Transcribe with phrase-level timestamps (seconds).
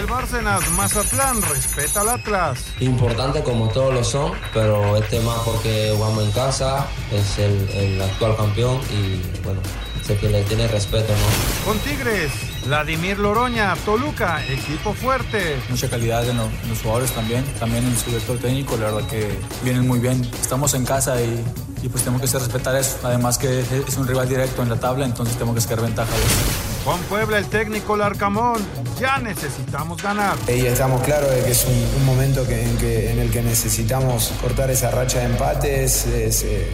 [0.00, 2.64] Joel Bárcenas, Mazatlán, respeta al Atlas.
[2.80, 8.00] Importante como todos lo son, pero este más porque jugamos en casa, es el, el
[8.00, 9.60] actual campeón y bueno,
[10.02, 11.66] sé que le tiene respeto, ¿no?
[11.66, 12.32] Con Tigres,
[12.64, 15.60] Vladimir Loroña, Toluca, equipo fuerte.
[15.68, 19.86] Mucha calidad en, los jugadores también, también en su director técnico, la verdad que vienen
[19.86, 20.26] muy bien.
[20.40, 21.44] Estamos en casa y,
[21.82, 22.96] y pues tenemos que respetar eso.
[23.02, 26.20] Además que es un rival directo en la tabla, entonces tenemos que sacar ventaja de
[26.20, 26.69] eso.
[26.84, 28.64] Juan Puebla, el técnico Larcamón,
[28.98, 30.36] ya necesitamos ganar.
[30.48, 35.18] Y estamos claros de que es un, momento en, el que necesitamos cortar esa racha
[35.18, 36.06] de empates.
[36.06, 36.66] Eh,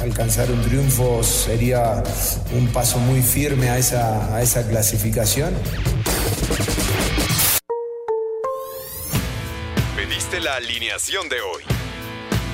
[0.00, 2.02] alcanzar un triunfo sería
[2.52, 5.54] un paso muy firme a esa, a esa clasificación.
[9.96, 11.71] Pediste la alineación de hoy.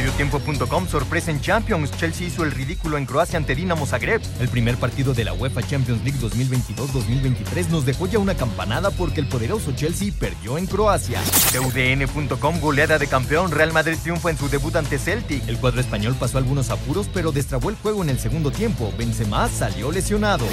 [0.00, 1.90] Mediotiempo.com sorpresa en Champions.
[1.90, 4.22] Chelsea hizo el ridículo en Croacia ante Dinamo Zagreb.
[4.40, 9.20] El primer partido de la UEFA Champions League 2022-2023 nos dejó ya una campanada porque
[9.20, 11.20] el poderoso Chelsea perdió en Croacia.
[11.52, 13.50] UDN.com goleada de campeón.
[13.50, 15.46] Real Madrid triunfa en su debut ante Celtic.
[15.46, 18.94] El cuadro español pasó algunos apuros pero destrabó el juego en el segundo tiempo.
[18.96, 20.46] Benzema salió lesionado.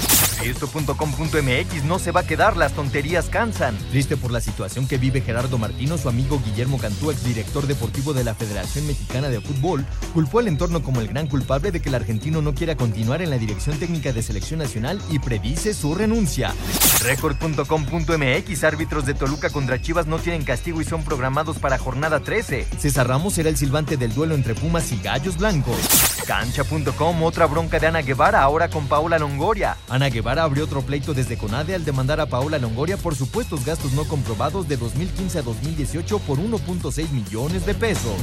[0.44, 3.78] Esto.com.mx no se va a quedar, las tonterías cansan.
[3.92, 8.26] Triste por la situación que vive Gerardo Martino, su amigo Guillermo Cantú, director deportivo de
[8.26, 11.96] la Federación Mexicana de fútbol, culpó al entorno como el gran culpable de que el
[11.96, 16.54] argentino no quiera continuar en la dirección técnica de selección nacional y predice su renuncia.
[17.04, 22.68] Record.com.mx Árbitros de Toluca contra Chivas no tienen castigo y son programados para jornada 13.
[22.78, 25.78] César Ramos será el silbante del duelo entre Pumas y Gallos Blancos.
[26.26, 29.78] Cancha.com Otra bronca de Ana Guevara, ahora con Paola Longoria.
[29.90, 33.94] Ana Guevara abrió otro pleito desde CONADE al demandar a Paola Longoria por supuestos gastos
[33.94, 38.16] no comprobados de 2015 a 2018 por 1.6 millones de pesos.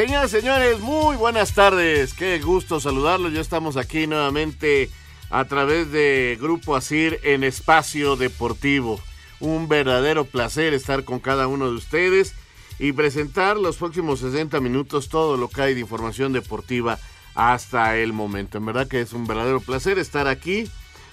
[0.00, 2.14] Señoras y señores, muy buenas tardes.
[2.14, 3.34] Qué gusto saludarlos.
[3.34, 4.88] Ya estamos aquí nuevamente
[5.28, 8.98] a través de Grupo Asir en Espacio Deportivo.
[9.40, 12.32] Un verdadero placer estar con cada uno de ustedes
[12.78, 16.98] y presentar los próximos 60 minutos todo lo que hay de información deportiva
[17.34, 18.56] hasta el momento.
[18.56, 20.66] En verdad que es un verdadero placer estar aquí.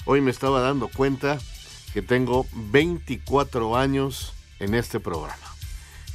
[0.06, 1.40] Hoy me estaba dando cuenta
[1.94, 4.32] que tengo 24 años
[4.62, 5.36] en este programa.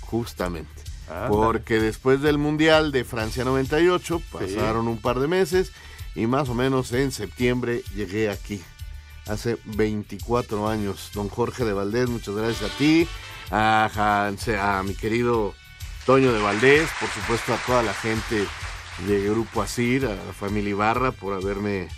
[0.00, 0.81] Justamente.
[1.28, 5.72] Porque después del Mundial de Francia 98 pasaron un par de meses
[6.14, 8.62] y más o menos en septiembre llegué aquí.
[9.26, 11.10] Hace 24 años.
[11.14, 13.06] Don Jorge de Valdés, muchas gracias a ti,
[13.50, 14.30] a,
[14.60, 15.54] a mi querido
[16.06, 18.46] Toño de Valdés, por supuesto a toda la gente
[19.06, 21.88] de Grupo Asir, a la familia Ibarra por haberme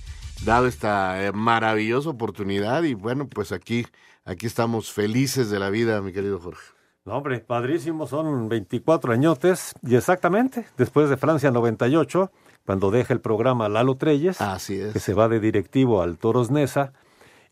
[0.45, 3.87] dado esta eh, maravillosa oportunidad y bueno, pues aquí,
[4.25, 6.74] aquí estamos felices de la vida, mi querido Jorge.
[7.07, 12.31] No, hombre, padrísimo, son 24 añotes y exactamente después de Francia 98,
[12.65, 14.95] cuando deja el programa Lalo Treyes, Así es.
[14.95, 16.95] que se va de directivo al Toros Nesa,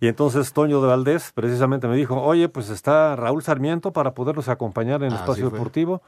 [0.01, 4.49] y entonces Toño de Valdés precisamente me dijo, oye, pues está Raúl Sarmiento para poderlos
[4.49, 6.01] acompañar en el espacio deportivo,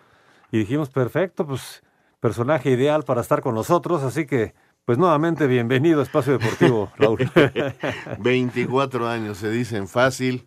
[0.51, 1.83] y dijimos, perfecto, pues
[2.21, 4.55] personaje ideal para estar con nosotros, así que
[4.87, 7.19] pues nuevamente bienvenido a Espacio Deportivo, Raúl.
[8.21, 10.47] 24 años, se dicen fácil.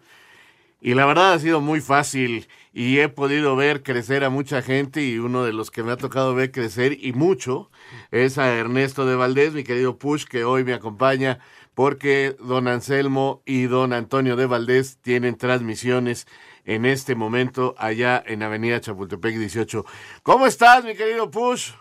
[0.79, 5.03] Y la verdad ha sido muy fácil y he podido ver crecer a mucha gente
[5.03, 7.71] y uno de los que me ha tocado ver crecer y mucho
[8.11, 11.39] es a Ernesto de Valdés, mi querido Push, que hoy me acompaña
[11.73, 16.27] porque don Anselmo y don Antonio de Valdés tienen transmisiones
[16.65, 19.83] en este momento allá en Avenida Chapultepec 18.
[20.21, 21.71] ¿Cómo estás, mi querido Push?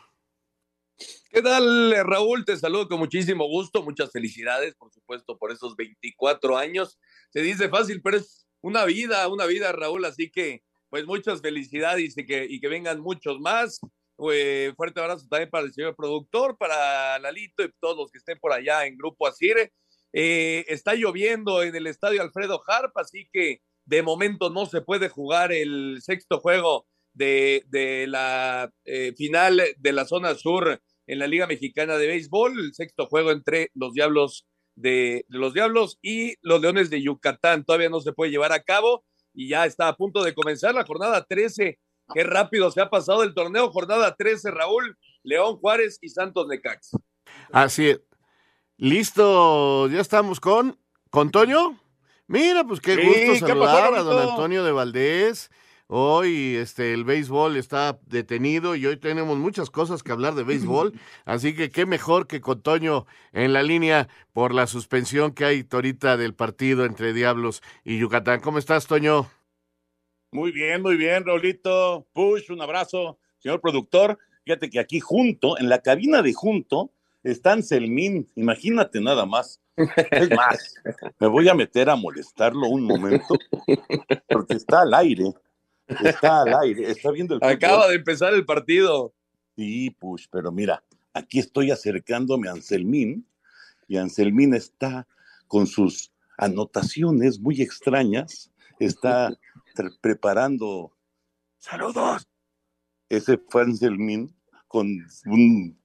[1.31, 2.47] ¿Qué tal, Raúl?
[2.47, 6.99] Te saludo con muchísimo gusto, muchas felicidades, por supuesto, por esos 24 años.
[7.29, 10.05] Se dice fácil, pero es una vida, una vida, Raúl.
[10.05, 13.81] Así que, pues muchas felicidades y que, y que vengan muchos más.
[14.33, 18.39] Eh, fuerte abrazo también para el señor productor, para Lalito y todos los que estén
[18.41, 19.73] por allá en Grupo Asire.
[20.13, 25.09] Eh, está lloviendo en el estadio Alfredo Harp, así que de momento no se puede
[25.11, 31.29] jugar el sexto juego de, de la eh, final de la zona sur en la
[31.29, 34.45] Liga Mexicana de Béisbol, el sexto juego entre los Diablos
[34.77, 37.65] de, los Diablos y los Leones de Yucatán.
[37.65, 40.85] Todavía no se puede llevar a cabo y ya está a punto de comenzar la
[40.85, 41.79] jornada 13.
[42.15, 43.71] Qué rápido se ha pasado el torneo.
[43.73, 46.93] Jornada 13, Raúl, León Juárez y Santos Necax.
[47.51, 48.01] Así es.
[48.77, 50.79] Listo, ya estamos con,
[51.11, 51.81] con Toño.
[52.27, 55.51] Mira, pues qué gusto saludar a don Antonio de Valdés.
[55.89, 60.93] Hoy este, el béisbol está detenido y hoy tenemos muchas cosas que hablar de béisbol,
[61.25, 65.67] así que qué mejor que con Toño en la línea por la suspensión que hay
[65.71, 68.41] ahorita del partido entre Diablos y Yucatán.
[68.41, 69.31] ¿Cómo estás, Toño?
[70.33, 72.09] Muy bien, muy bien, Raulito.
[72.13, 74.19] Push, un abrazo, señor productor.
[74.45, 76.91] Fíjate que aquí junto, en la cabina de junto,
[77.23, 78.27] está Anselmín.
[78.35, 79.61] Imagínate nada más.
[79.77, 80.75] Es más,
[81.21, 83.37] me voy a meter a molestarlo un momento,
[84.29, 85.33] porque está al aire.
[85.87, 89.15] Está al aire, está viendo el Acaba de empezar el partido.
[89.57, 90.83] Sí, push, pero mira,
[91.15, 93.27] aquí estoy acercándome a Anselmín
[93.89, 95.07] y Anselmín está
[95.47, 99.33] con sus anotaciones muy extrañas, está
[100.01, 100.93] preparando
[101.59, 102.29] saludos.
[103.09, 104.35] Ese fue Anselmín
[104.67, 104.89] con
[105.27, 105.79] un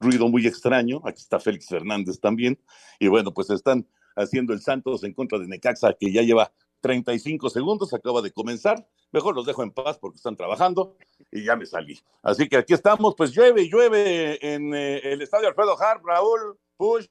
[0.00, 1.00] ruido muy extraño.
[1.04, 2.58] Aquí está Félix Fernández también.
[2.98, 7.50] Y bueno, pues están haciendo el Santos en contra de Necaxa, que ya lleva 35
[7.50, 8.86] segundos, acaba de comenzar.
[9.12, 10.96] Mejor los dejo en paz porque están trabajando
[11.32, 11.98] y ya me salí.
[12.22, 17.06] Así que aquí estamos, pues llueve llueve en eh, el estadio Alfredo Harp, Raúl, Push.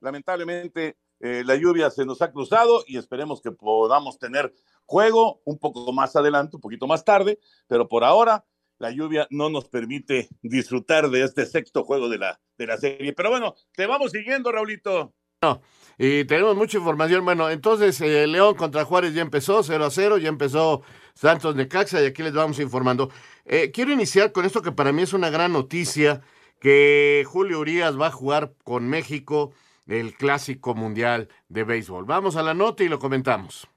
[0.00, 4.52] Lamentablemente eh, la lluvia se nos ha cruzado y esperemos que podamos tener
[4.84, 8.44] juego un poco más adelante, un poquito más tarde, pero por ahora
[8.78, 13.12] la lluvia no nos permite disfrutar de este sexto juego de la, de la serie.
[13.14, 15.14] Pero bueno, te vamos siguiendo, Raulito.
[15.42, 15.60] No,
[15.98, 17.24] y tenemos mucha información.
[17.24, 20.82] Bueno, entonces eh, León contra Juárez ya empezó, 0 a 0, ya empezó
[21.14, 23.10] Santos Necaxa y aquí les vamos informando.
[23.44, 26.22] Eh, quiero iniciar con esto que para mí es una gran noticia,
[26.60, 29.52] que Julio Urias va a jugar con México
[29.86, 32.06] el Clásico Mundial de Béisbol.
[32.06, 33.68] Vamos a la nota y lo comentamos.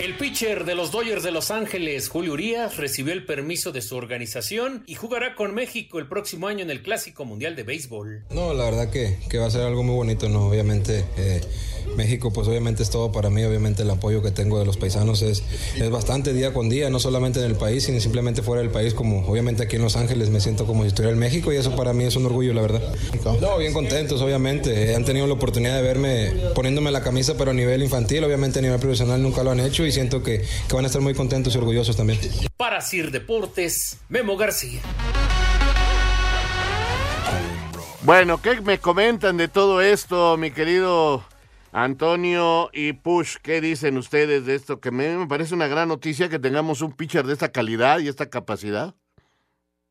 [0.00, 3.96] El pitcher de los Dodgers de Los Ángeles, Julio Urias, recibió el permiso de su
[3.96, 8.24] organización y jugará con México el próximo año en el Clásico Mundial de Béisbol.
[8.30, 10.48] No, la verdad que, que va a ser algo muy bonito, ¿no?
[10.48, 11.42] Obviamente eh,
[11.96, 15.20] México pues obviamente es todo para mí, obviamente el apoyo que tengo de los paisanos
[15.20, 15.42] es,
[15.76, 18.94] es bastante día con día, no solamente en el país, sino simplemente fuera del país,
[18.94, 21.76] como obviamente aquí en Los Ángeles me siento como si estuviera en México y eso
[21.76, 22.82] para mí es un orgullo, la verdad.
[23.40, 27.54] No, bien contentos, obviamente, han tenido la oportunidad de verme poniéndome la camisa, pero a
[27.54, 30.84] nivel infantil, obviamente a nivel profesional nunca lo han hecho y siento que, que van
[30.84, 32.18] a estar muy contentos y orgullosos también.
[32.56, 34.80] Para Sir Deportes, Memo García.
[38.02, 41.22] Bueno, ¿qué me comentan de todo esto, mi querido
[41.70, 43.36] Antonio y Push?
[43.42, 44.80] ¿Qué dicen ustedes de esto?
[44.80, 48.08] Que me, me parece una gran noticia que tengamos un pitcher de esta calidad y
[48.08, 48.94] esta capacidad.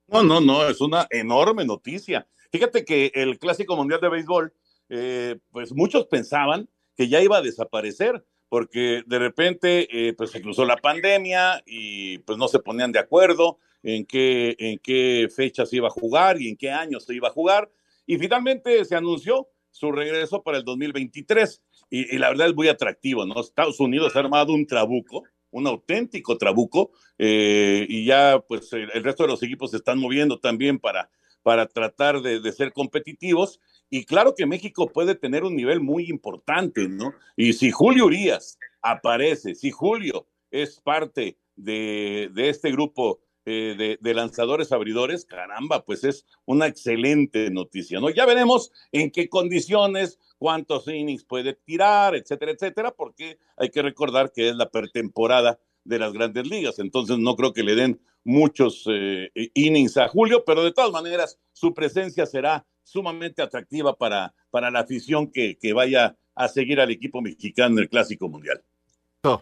[0.08, 2.28] No, no, no, es una enorme noticia.
[2.52, 4.54] Fíjate que el Clásico Mundial de Béisbol,
[4.90, 6.68] eh, pues muchos pensaban
[6.98, 12.18] que ya iba a desaparecer porque de repente eh, pues se cruzó la pandemia y
[12.20, 16.42] pues no se ponían de acuerdo en qué, en qué fecha se iba a jugar
[16.42, 17.72] y en qué año se iba a jugar.
[18.06, 21.62] Y finalmente se anunció su regreso para el 2023
[21.92, 23.40] y, y la verdad es muy atractivo, ¿no?
[23.40, 29.04] Estados Unidos ha armado un trabuco, un auténtico trabuco eh, y ya pues el, el,
[29.04, 31.10] resto de los equipos se están moviendo también para,
[31.44, 33.60] para tratar de, de ser competitivos
[33.90, 37.14] y claro que México puede tener un nivel muy importante, ¿no?
[37.36, 43.20] Y si Julio Urias aparece, si Julio es parte de, de este grupo
[43.52, 48.12] eh, de, lanzadores abridores, caramba, pues es una excelente noticia, ¿no?
[48.12, 54.32] Ya veremos en qué condiciones, cuántos innings puede tirar, etcétera, etcétera, porque hay que recordar
[54.32, 58.84] que es la pretemporada de las grandes ligas, entonces no creo que le den muchos
[58.88, 64.72] eh, innings a Julio, pero de todas maneras su presencia será sumamente atractiva para, para
[64.72, 68.64] la afición que, que vaya a seguir al equipo mexicano en el Clásico Mundial.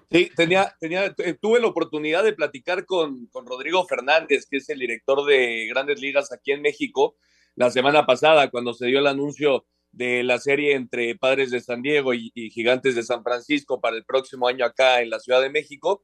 [0.10, 4.80] Sí, tenía, tenía, tuve la oportunidad de platicar con, con Rodrigo Fernández, que es el
[4.80, 7.16] director de Grandes Ligas aquí en México,
[7.56, 11.84] la semana pasada, cuando se dio el anuncio de la serie entre Padres de San
[11.84, 15.42] Diego y, y Gigantes de San Francisco para el próximo año acá en la Ciudad
[15.42, 16.04] de México.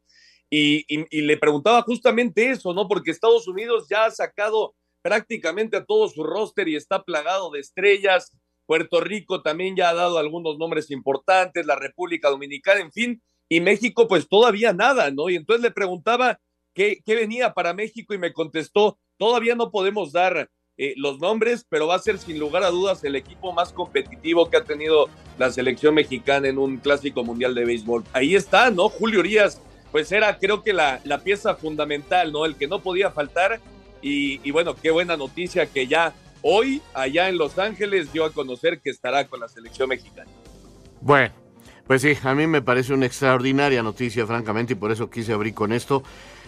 [0.50, 2.88] Y, y, y, le preguntaba justamente eso, ¿no?
[2.88, 7.60] Porque Estados Unidos ya ha sacado prácticamente a todo su roster y está plagado de
[7.60, 8.36] estrellas.
[8.66, 13.60] Puerto Rico también ya ha dado algunos nombres importantes, la República Dominicana, en fin, y
[13.60, 15.30] México pues todavía nada, ¿no?
[15.30, 16.40] Y entonces le preguntaba
[16.74, 21.66] qué, qué venía para México y me contestó, todavía no podemos dar eh, los nombres,
[21.70, 25.08] pero va a ser sin lugar a dudas el equipo más competitivo que ha tenido
[25.38, 28.06] la selección mexicana en un clásico mundial de béisbol.
[28.14, 28.90] Ahí está, ¿no?
[28.90, 32.46] Julio Urias, pues era creo que la, la pieza fundamental, ¿no?
[32.46, 33.60] El que no podía faltar
[34.04, 38.82] y, bueno, qué buena noticia que ya hoy allá en Los Ángeles dio a conocer
[38.82, 40.30] que estará con la selección mexicana.
[41.00, 41.34] Bueno,
[41.88, 45.54] pues sí, a mí me parece una extraordinaria noticia, francamente, y por eso quise abrir
[45.54, 46.04] con esto.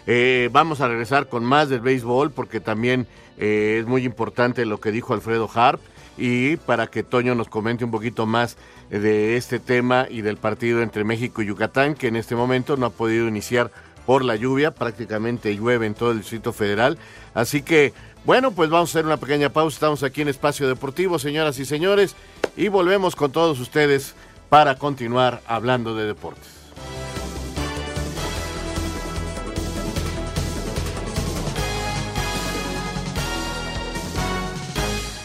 [0.08, 3.08] Eh, vamos a regresar con más del béisbol porque también
[3.38, 5.82] eh, es muy importante lo que dijo Alfredo Harp
[6.18, 8.58] y para que Toño nos comente un poquito más
[8.90, 12.86] de este tema y del partido entre México y Yucatán, que en este momento no
[12.86, 13.72] ha podido iniciar
[14.06, 16.98] por la lluvia, prácticamente llueve en todo el Distrito Federal.
[17.34, 17.94] Así que,
[18.24, 19.76] bueno, pues vamos a hacer una pequeña pausa.
[19.76, 22.16] Estamos aquí en Espacio Deportivo, señoras y señores,
[22.56, 24.16] y volvemos con todos ustedes
[24.50, 26.56] para continuar hablando de deportes.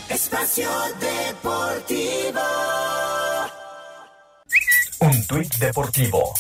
[0.09, 0.69] Espacio
[1.01, 2.41] Deportivo.
[5.01, 6.35] Un tuit deportivo.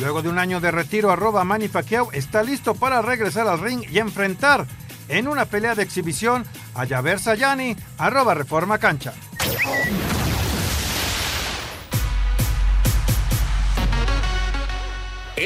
[0.00, 3.82] Luego de un año de retiro, arroba Manny Pacquiao está listo para regresar al ring
[3.90, 4.66] y enfrentar
[5.08, 9.12] en una pelea de exhibición a Javer Sayani, arroba Reforma Cancha.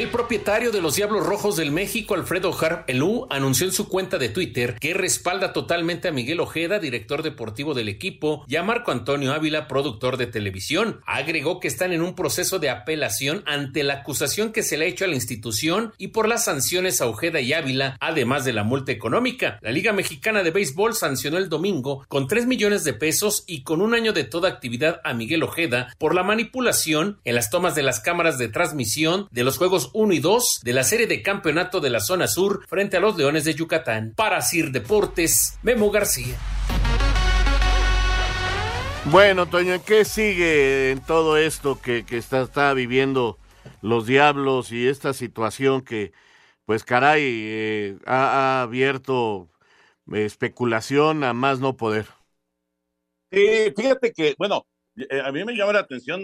[0.02, 4.18] El propietario de los Diablos Rojos del México, Alfredo Harp Elú, anunció en su cuenta
[4.18, 8.90] de Twitter que respalda totalmente a Miguel Ojeda, director deportivo del equipo, y a Marco
[8.90, 11.00] Antonio Ávila, productor de televisión.
[11.06, 14.88] Agregó que están en un proceso de apelación ante la acusación que se le ha
[14.88, 18.64] hecho a la institución y por las sanciones a Ojeda y Ávila, además de la
[18.64, 19.60] multa económica.
[19.62, 23.80] La Liga Mexicana de Béisbol sancionó el domingo con 3 millones de pesos y con
[23.80, 27.84] un año de toda actividad a Miguel Ojeda por la manipulación en las tomas de
[27.84, 31.80] las cámaras de transmisión de los Juegos 1 y 2 de la serie de campeonato
[31.80, 34.14] de la zona sur frente a los Leones de Yucatán.
[34.16, 36.36] Para Sir Deportes, Memo García.
[39.10, 43.36] Bueno, Toño, ¿qué sigue en todo esto que, está, está, viviendo
[43.80, 46.12] los Diablos y esta situación que,
[46.66, 49.50] pues caray, eh, ha, abierto
[50.12, 52.06] eh, especulación a más no poder?
[53.30, 56.22] fíjate que, bueno, eh, a mí me llama la atención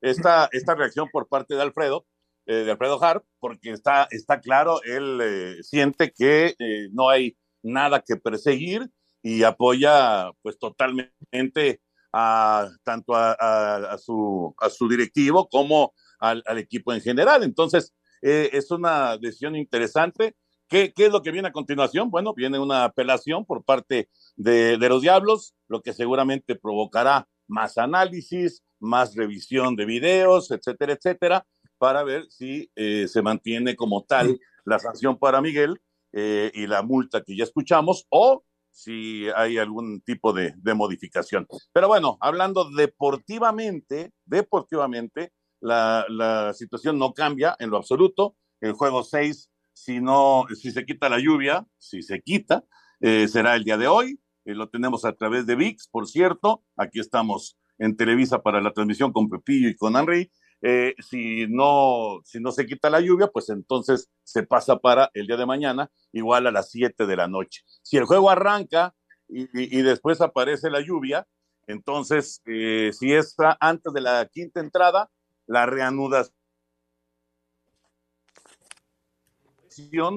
[0.00, 2.04] esta, esta reacción por parte de Alfredo,
[2.48, 7.36] eh, de Alfredo Hart, porque está, está claro, él eh, siente que eh, no hay
[7.60, 8.88] nada que perseguir
[9.20, 11.80] y apoya pues totalmente
[12.12, 17.42] a tanto a, su, a su directivo como al, equipo en general.
[17.42, 20.36] Entonces, es una decisión interesante.
[20.68, 22.10] ¿Qué, ¿Qué, es lo que viene a continuación?
[22.10, 27.76] Bueno, viene una apelación por parte de, de los Diablos, lo que seguramente provocará más
[27.76, 31.44] análisis, más revisión de videos, etcétera, etcétera
[31.78, 35.80] para ver si eh, se mantiene como tal la sanción para Miguel
[36.12, 41.46] eh, y la multa que ya escuchamos o si hay algún tipo de, modificación.
[41.72, 48.36] Pero bueno, hablando deportivamente, deportivamente, la, situación no cambia en lo absoluto.
[48.60, 52.64] El juego 6, si no, si se quita la lluvia, si se quita,
[53.00, 54.20] eh, será el día de hoy.
[54.44, 56.62] lo tenemos a través de VIX, por cierto.
[56.76, 60.30] Aquí estamos en Televisa para la transmisión con Pepillo y con Henry.
[60.62, 65.26] Eh, si, no, si no se quita la lluvia, pues entonces se pasa para el
[65.26, 67.62] día de mañana, igual a las 7 de la noche.
[67.82, 68.94] Si el juego arranca
[69.28, 71.26] y, después aparece la lluvia,
[71.66, 75.10] entonces, eh, si está antes de la quinta entrada,
[75.46, 76.32] la reanudación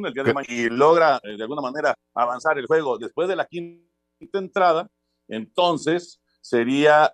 [0.05, 3.35] el día de mañana y logra eh, de alguna manera avanzar el juego después de
[3.35, 4.87] la quinta entrada,
[5.27, 7.11] entonces sería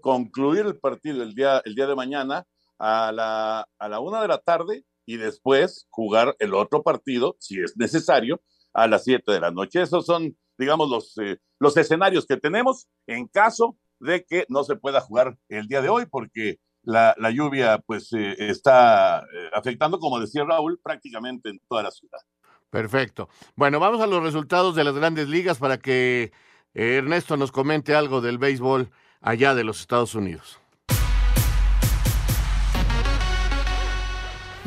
[0.00, 2.46] concluir el partido el día, el día de mañana
[2.78, 7.60] a la, a la una de la tarde y después jugar el otro partido, si
[7.60, 8.40] es necesario,
[8.72, 9.82] a las siete de la noche.
[9.82, 14.76] Esos son, digamos, los, eh, los escenarios que tenemos en caso de que no se
[14.76, 20.20] pueda jugar el día de hoy, porque la, lluvia pues eh, está eh, afectando, como
[20.20, 22.20] decía Raúl, prácticamente en toda la ciudad.
[22.70, 23.28] Perfecto.
[23.56, 26.32] Bueno, vamos a los resultados de las grandes ligas para que
[26.72, 30.59] Ernesto nos comente algo del béisbol allá de los Estados Unidos.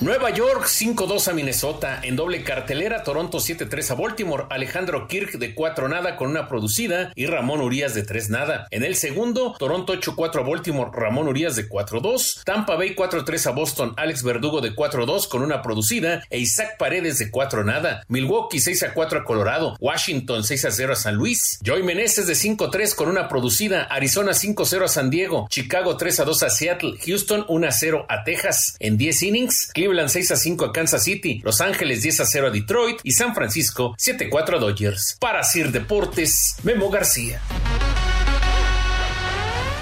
[0.03, 2.01] Nueva York 5-2 a Minnesota.
[2.03, 4.43] En doble cartelera, Toronto 7-3 a Baltimore.
[4.50, 8.67] Alejandro Kirk de 4 nada con una producida y Ramón Urias de 3 nada.
[8.72, 10.91] En el segundo, Toronto 8-4 a Baltimore.
[10.93, 12.43] Ramón Urias de 4-2.
[12.43, 13.93] Tampa Bay 4-3 a Boston.
[13.95, 18.03] Alex Verdugo de 4-2 con una producida e Isaac Paredes de 4 nada.
[18.10, 19.77] Milwaukee 6-4 a Colorado.
[19.79, 21.60] Washington 6-0 a San Luis.
[21.63, 23.83] Joy Meneses de 5-3 con una producida.
[23.83, 25.48] Arizona 5-0 a San Diego.
[25.50, 26.98] Chicago 3-2 a Seattle.
[27.05, 28.75] Houston 1-0 a Texas.
[28.81, 32.48] En 10 innings, Cleveland 6 a 5 a Kansas City, Los Ángeles 10 a 0
[32.48, 35.18] a Detroit y San Francisco 7 a 4 a Dodgers.
[35.20, 37.42] Para Sir Deportes, Memo García.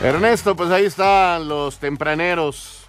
[0.02, 2.86] Ernesto, pues ahí están los tempraneros.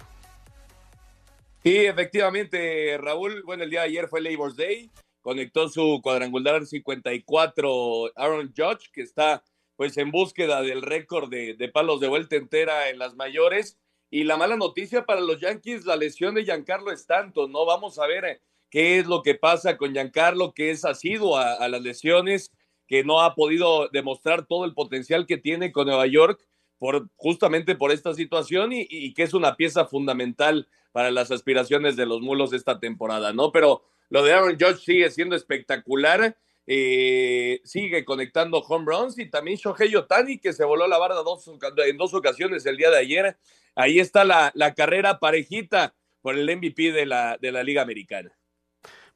[1.63, 4.91] Y efectivamente, Raúl, bueno, el día de ayer fue Labor Day
[5.23, 9.43] conectó su cuadrangular 54 Aaron Judge, que está
[9.75, 13.79] pues en búsqueda del récord de, de, palos de vuelta entera en las mayores.
[14.13, 17.65] Y la mala noticia para los Yankees, la lesión de Giancarlo Stanton, ¿no?
[17.65, 21.81] Vamos a ver qué es lo que pasa con Giancarlo, que es asiduo a, las
[21.81, 22.51] lesiones,
[22.85, 26.45] que no ha podido demostrar todo el potencial que tiene con Nueva York
[26.77, 31.95] por, justamente por esta situación y, y, que es una pieza fundamental para las aspiraciones
[31.95, 33.51] de los mulos esta temporada, ¿no?
[33.51, 39.57] Pero lo de Aaron Judge sigue siendo espectacular, eh, sigue conectando home runs y también
[39.57, 41.49] Shohei Otani que se voló la barda dos,
[41.85, 43.37] en dos ocasiones el día de ayer.
[43.75, 48.31] Ahí está la, la carrera parejita por el MVP de la, de la Liga Americana.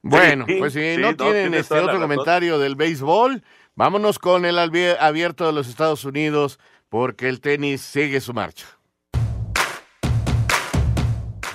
[0.02, 3.42] Bueno, pues si sí, no, no tienen este otro comentario del béisbol,
[3.74, 8.77] vámonos con el abierto de los Estados Unidos porque el tenis sigue su marcha.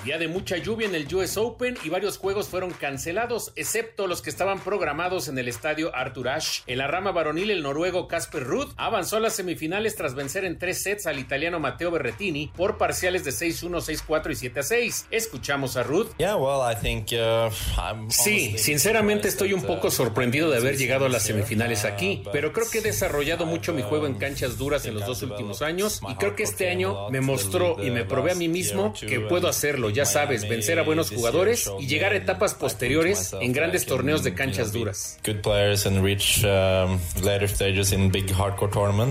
[0.04, 4.22] Día de mucha lluvia en el US Open y varios juegos fueron cancelados, excepto los
[4.22, 6.62] que estaban programados en el estadio Arthur Ashe.
[6.68, 10.60] En la rama varonil, el noruego Casper Ruud avanzó a las semifinales tras vencer en
[10.60, 13.70] tres sets al italiano Matteo Berrettini por parciales de 6-1,
[14.06, 15.06] 6-4 y 7-6.
[15.10, 16.08] Escuchamos a Ruud.
[16.20, 22.52] Uh, sí, sinceramente estoy un poco sorprendido de haber llegado a las semifinales aquí, pero
[22.52, 26.02] creo que he desarrollado mucho mi juego en canchas duras en los dos últimos años
[26.10, 29.48] y creo que este año me mostró y me probé a mí mismo que puedo
[29.48, 34.24] hacerlo ya sabes, vencer a buenos jugadores y llegar a etapas posteriores en grandes torneos
[34.24, 35.20] de canchas duras.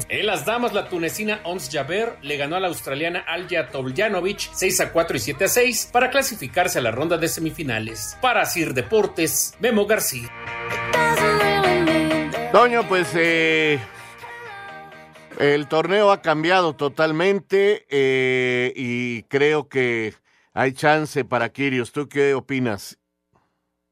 [0.09, 4.81] En las damas, la tunecina Ons Jaber le ganó a la australiana Alja Toljanovic 6
[4.81, 8.17] a 4 y 7 a 6 para clasificarse a la ronda de semifinales.
[8.21, 10.29] Para Sir Deportes, Memo García.
[12.53, 13.79] Toño, pues eh,
[15.39, 20.15] el torneo ha cambiado totalmente eh, y creo que
[20.53, 21.93] hay chance para Kirios.
[21.93, 22.99] ¿Tú qué opinas?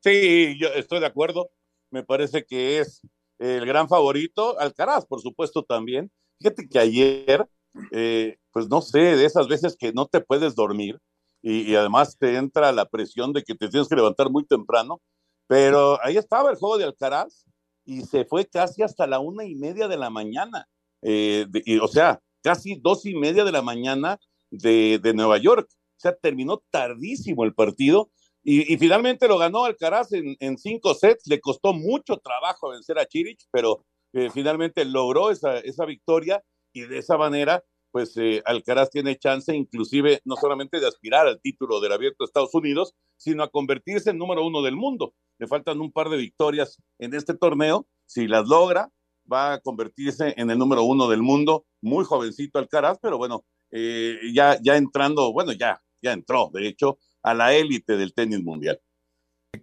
[0.03, 1.51] Sí, yo estoy de acuerdo.
[1.91, 3.01] Me parece que es
[3.39, 4.59] el gran favorito.
[4.59, 6.11] Alcaraz, por supuesto, también.
[6.39, 7.47] Fíjate que ayer,
[7.93, 10.99] eh, pues no sé, de esas veces que no te puedes dormir
[11.43, 15.01] y, además te entra la presión de que te tienes que levantar muy temprano,
[15.47, 17.47] pero ahí estaba el juego de Alcaraz
[17.85, 20.69] y se fue casi hasta la una y media de la mañana.
[21.03, 24.19] Eh, y, o sea, casi dos y media de la mañana
[24.51, 25.69] de, de Nueva York.
[26.01, 28.11] O sea, terminó tardísimo el partido
[28.43, 31.27] y, finalmente lo ganó Alcaraz en, en, cinco sets.
[31.27, 33.85] Le costó mucho trabajo vencer a Chirich, pero
[34.15, 39.55] eh, finalmente logró esa, esa, victoria y de esa manera, pues eh, Alcaraz tiene chance
[39.55, 44.09] inclusive no solamente de aspirar al título del abierto de Estados Unidos, sino a convertirse
[44.09, 45.13] en número uno del mundo.
[45.39, 47.87] Le faltan un par de victorias en este torneo.
[48.07, 48.91] Si las logra,
[49.31, 51.67] va a convertirse en el número uno del mundo.
[51.83, 56.99] Muy jovencito Alcaraz, pero bueno, eh, ya, ya entrando, bueno, ya ya entró, de hecho,
[57.23, 58.81] a la élite del tenis mundial.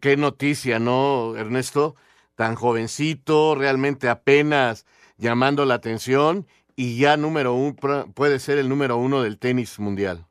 [0.02, 1.96] Qué noticia, ¿no, Ernesto?
[2.36, 4.86] Tan jovencito, realmente apenas
[5.18, 10.28] llamando la atención y ya número uno, puede ser el número uno del tenis mundial.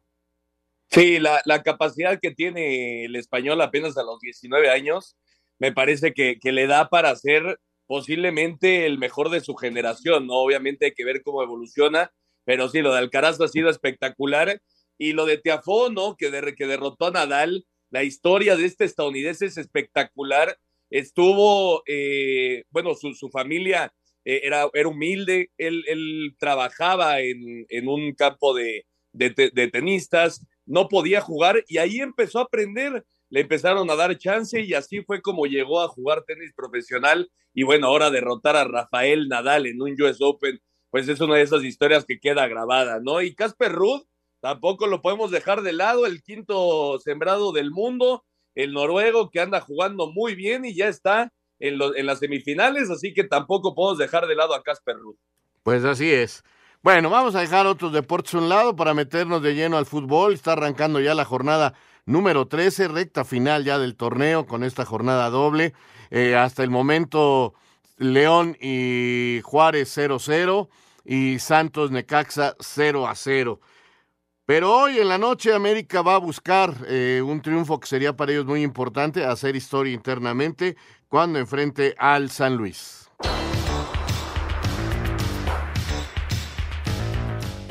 [0.89, 5.17] Sí, la, la, capacidad que tiene el español apenas a los 19 años,
[5.59, 10.35] me parece que, que, le da para ser posiblemente el mejor de su generación, ¿no?
[10.35, 12.13] Obviamente hay que ver cómo evoluciona,
[12.45, 14.61] pero sí, lo de Alcaraz ha sido espectacular
[14.99, 16.17] y lo de Tiafó, ¿no?
[16.17, 17.67] Que, que derrotó a Nadal.
[17.91, 20.59] La historia de este estadounidense es espectacular.
[20.91, 23.93] Estuvo, eh, bueno, su, su familia
[24.25, 25.51] eh, era, era, humilde.
[25.59, 30.45] Él, él trabajaba en, en, un campo de, de, de, tenistas.
[30.65, 33.05] No podía jugar y ahí empezó a aprender.
[33.29, 37.31] Le empezaron a dar chance y así fue como llegó a jugar tenis profesional.
[37.55, 41.43] Y bueno, ahora derrotar a Rafael Nadal en un US Open, pues es una de
[41.43, 43.23] esas historias que queda grabada, ¿no?
[43.23, 44.03] Y Casper Ruud,
[44.41, 49.61] tampoco lo podemos dejar de lado, el quinto sembrado del mundo, el noruego que anda
[49.61, 54.27] jugando muy bien y ya está en, en las semifinales, así que tampoco podemos dejar
[54.27, 55.19] de lado a Casper Ruth.
[55.63, 56.45] Pues así es.
[56.83, 60.35] Bueno, vamos a dejar otros deportes a un lado para meternos de lleno al fútbol.
[60.35, 65.29] Está arrancando ya la jornada número 13, recta final ya del torneo con esta jornada
[65.29, 65.75] doble.
[66.11, 67.55] Eh, hasta el momento,
[67.97, 70.69] León y Juárez 0-0
[71.05, 73.61] y Santos Necaxa 0 a 0.
[74.47, 78.31] Pero hoy en la noche América va a buscar eh, un triunfo que sería para
[78.31, 80.77] ellos muy importante, hacer historia internamente
[81.09, 83.06] cuando enfrente al San Luis.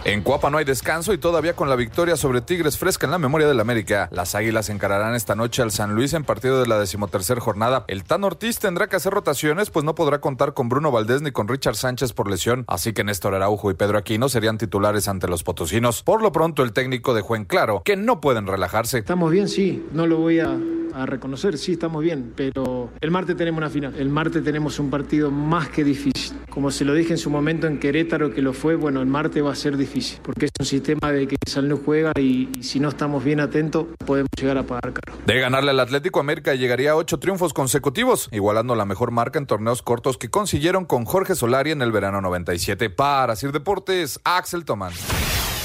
[0.06, 3.18] En Cuapa no hay descanso y todavía con la victoria sobre Tigres fresca en la
[3.18, 4.08] memoria del América.
[4.12, 7.86] Las Águilas encararán esta noche al San Luis en partido de la decimotercer jornada.
[7.88, 11.32] El Tan Ortiz tendrá que hacer rotaciones, pues no podrá contar con Bruno Valdés ni
[11.32, 12.66] con Richard Sánchez por lesión.
[12.68, 16.04] Así que Néstor Araujo y Pedro Aquino serían titulares ante los potosinos.
[16.04, 19.00] Por lo pronto, el técnico dejó en claro que no pueden relajarse.
[19.00, 19.88] Estamos bien, sí.
[19.92, 20.56] No lo voy a
[20.96, 24.90] a reconocer, sí, estamos bien, pero el martes tenemos una final, el martes tenemos un
[24.90, 26.38] partido más que difícil.
[26.50, 29.44] Como se lo dije en su momento en Querétaro que lo fue, bueno, el martes
[29.44, 32.80] va a ser difícil, porque es un sistema de que San Luis juega y, si
[32.80, 35.18] no estamos bien atentos podemos llegar a pagar caro.
[35.26, 39.46] De ganarle al Atlético América llegaría a ocho triunfos consecutivos, igualando la mejor marca en
[39.46, 42.90] torneos cortos que consiguieron con Jorge Solari en el verano 97.
[42.90, 44.94] Para Sir Deportes, Axel Tomán.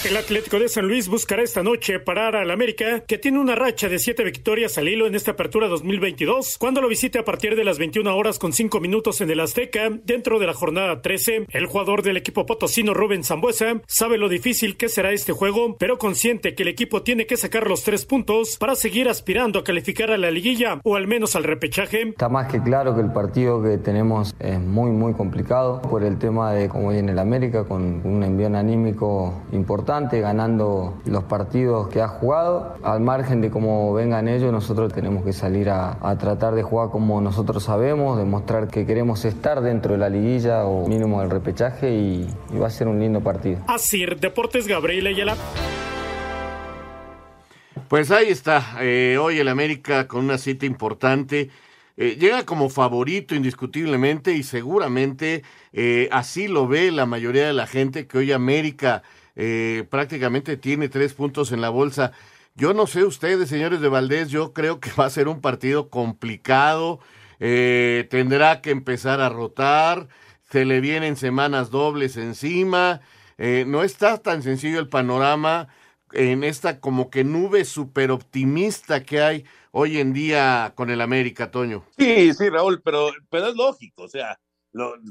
[0.03, 3.87] El Atlético de San Luis buscará esta noche parar al América, que tiene una racha
[3.87, 7.65] de siete victorias al hilo en esta apertura 2022, cuando lo visite a partir de
[7.65, 11.49] las 21 horas con 5 minutos en el Azteca, dentro de la jornada 13.
[11.51, 15.99] El jugador del equipo potosino Rubén Zambuesa sabe lo difícil que será este juego, pero
[15.99, 20.11] consciente que el equipo tiene que sacar los tres puntos para seguir aspirando a calificar
[20.13, 22.09] a la liguilla o al menos al repechaje.
[22.09, 26.19] Está más que claro que el partido que tenemos es muy muy complicado por el
[26.19, 32.01] tema de cómo viene el América con un envío anímico importante ganando los partidos que
[32.01, 32.77] ha jugado.
[32.85, 37.21] Al margen de cómo vengan ellos, nosotros tenemos que salir a, tratar de jugar como
[37.21, 42.29] nosotros sabemos, demostrar que queremos estar dentro de la liguilla o mínimo del repechaje y,
[42.61, 43.59] va a ser un lindo partido.
[43.67, 45.37] Así, Deportes Gabriel Ayala.
[47.89, 51.51] Pues ahí está, eh, hoy el América con una cita importante.
[51.97, 57.67] Eh, llega como favorito indiscutiblemente y seguramente eh, así lo ve la mayoría de la
[57.67, 59.03] gente que hoy América
[59.43, 62.13] eh, prácticamente tiene tres puntos en la bolsa.
[62.57, 65.89] Yo no sé ustedes, señores de Valdés, yo creo que va a ser un partido
[65.89, 67.01] complicado,
[67.39, 70.09] eh, tendrá que empezar a rotar,
[70.51, 73.01] se le vienen semanas dobles encima,
[73.39, 75.69] eh, no está tan sencillo el panorama
[76.13, 81.51] en esta como que nube súper optimista que hay hoy en día con el América,
[81.51, 81.87] Toño.
[81.97, 84.39] Sí, sí, Raúl, pero, pero es lógico, o sea,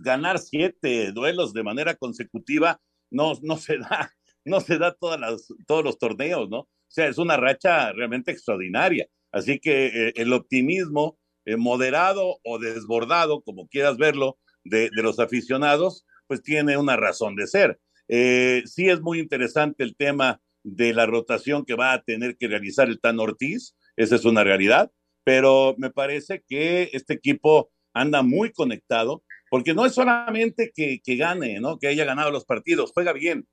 [0.04, 4.14] ganar siete duelos de manera consecutiva no, no se da,
[4.46, 6.60] no se da todas las, todos los torneos, ¿no?
[6.60, 9.08] O sea, es una racha realmente extraordinaria.
[9.32, 16.06] Así que eh, el optimismo eh, moderado o desbordado, como quieras verlo, de, los aficionados,
[16.28, 17.80] pues tiene una razón de ser.
[18.08, 22.48] Eh, sí es muy interesante el tema de la rotación que va a tener que
[22.48, 24.92] realizar el Tan Ortiz, esa es una realidad,
[25.24, 31.60] pero me parece que este equipo anda muy conectado, porque no es solamente que, gane,
[31.60, 31.80] ¿no?
[31.80, 33.48] Que haya ganado los partidos, juega bien,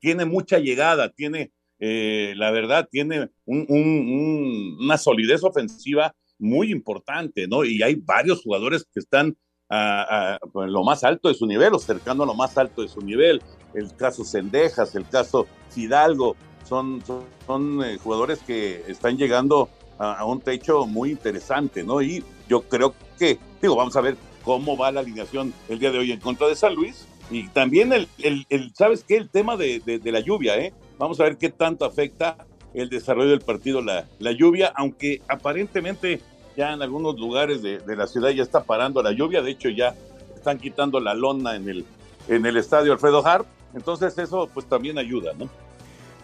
[0.00, 7.64] tiene mucha llegada, tiene, eh, la verdad, tiene una solidez ofensiva muy importante, ¿no?
[7.64, 9.36] Y hay varios jugadores que están
[9.70, 13.00] a, lo más alto de su nivel o cercano a lo más alto de su
[13.00, 13.42] nivel.
[13.74, 16.36] El caso Sendejas, el caso Fidalgo,
[16.68, 17.02] son,
[17.84, 22.02] eh, jugadores que están llegando a, un techo muy interesante, ¿no?
[22.02, 25.98] Y yo creo que, digo, vamos a ver cómo va la alineación el día de
[25.98, 27.06] hoy en contra de San Luis.
[27.32, 29.16] Y también el, el, ¿sabes qué?
[29.16, 30.72] El tema de, de, la lluvia, ¿eh?
[30.98, 32.36] Vamos a ver qué tanto afecta
[32.74, 36.20] el desarrollo del partido la, la lluvia, aunque aparentemente
[36.56, 39.68] ya en algunos lugares de, de, la ciudad ya está parando la lluvia, de hecho
[39.70, 39.94] ya
[40.36, 41.84] están quitando la lona en el,
[42.28, 45.48] en el estadio Alfredo Hart, entonces eso pues también ayuda, ¿no?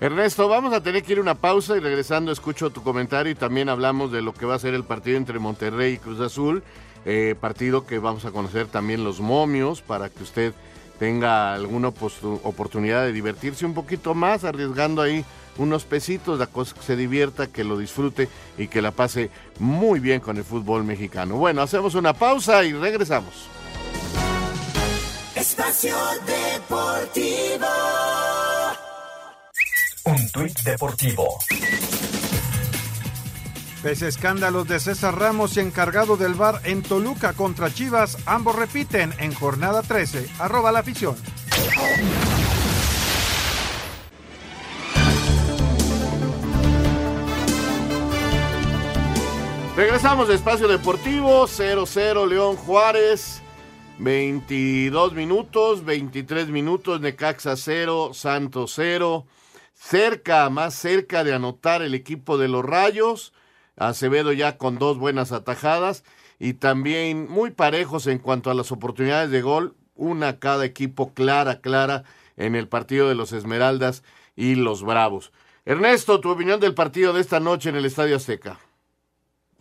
[0.01, 3.69] Ernesto, vamos a tener que ir una pausa y regresando escucho tu comentario y también
[3.69, 6.63] hablamos de lo que va a ser el partido entre Monterrey y Cruz Azul
[7.05, 10.53] eh, partido que vamos a conocer también los momios para que usted
[10.99, 15.25] tenga alguna oportunidad de divertirse un poquito más, arriesgando ahí
[15.59, 20.01] unos pesitos, la cosa que se divierta, que lo disfrute y que la pase muy
[20.01, 21.37] bien con el fútbol mexicano.
[21.37, 23.49] Bueno, hacemos una pausa y regresamos.
[25.35, 27.67] Espacio Deportivo.
[30.05, 31.39] Un tuit deportivo.
[33.89, 39.15] Pese escándalos de César Ramos y encargado del bar en Toluca contra Chivas, ambos repiten
[39.19, 40.29] en jornada 13.
[40.41, 41.17] Arroba la afición.
[49.75, 53.41] Regresamos de Espacio Deportivo, 0-0 León Juárez,
[54.01, 59.25] 22 minutos, 23 minutos, Necaxa 0, Santos 0,
[59.73, 63.33] cerca, más cerca de anotar el equipo de los Rayos,
[63.79, 66.05] Acevedo ya con dos buenas atajadas
[66.39, 71.61] y también muy parejos en cuanto a las oportunidades de gol, una cada equipo clara,
[71.61, 72.05] clara
[72.37, 74.03] en el partido de los Esmeraldas
[74.37, 75.33] y los Bravos.
[75.65, 78.59] Ernesto, tu opinión del partido de esta noche en el Estadio Azteca.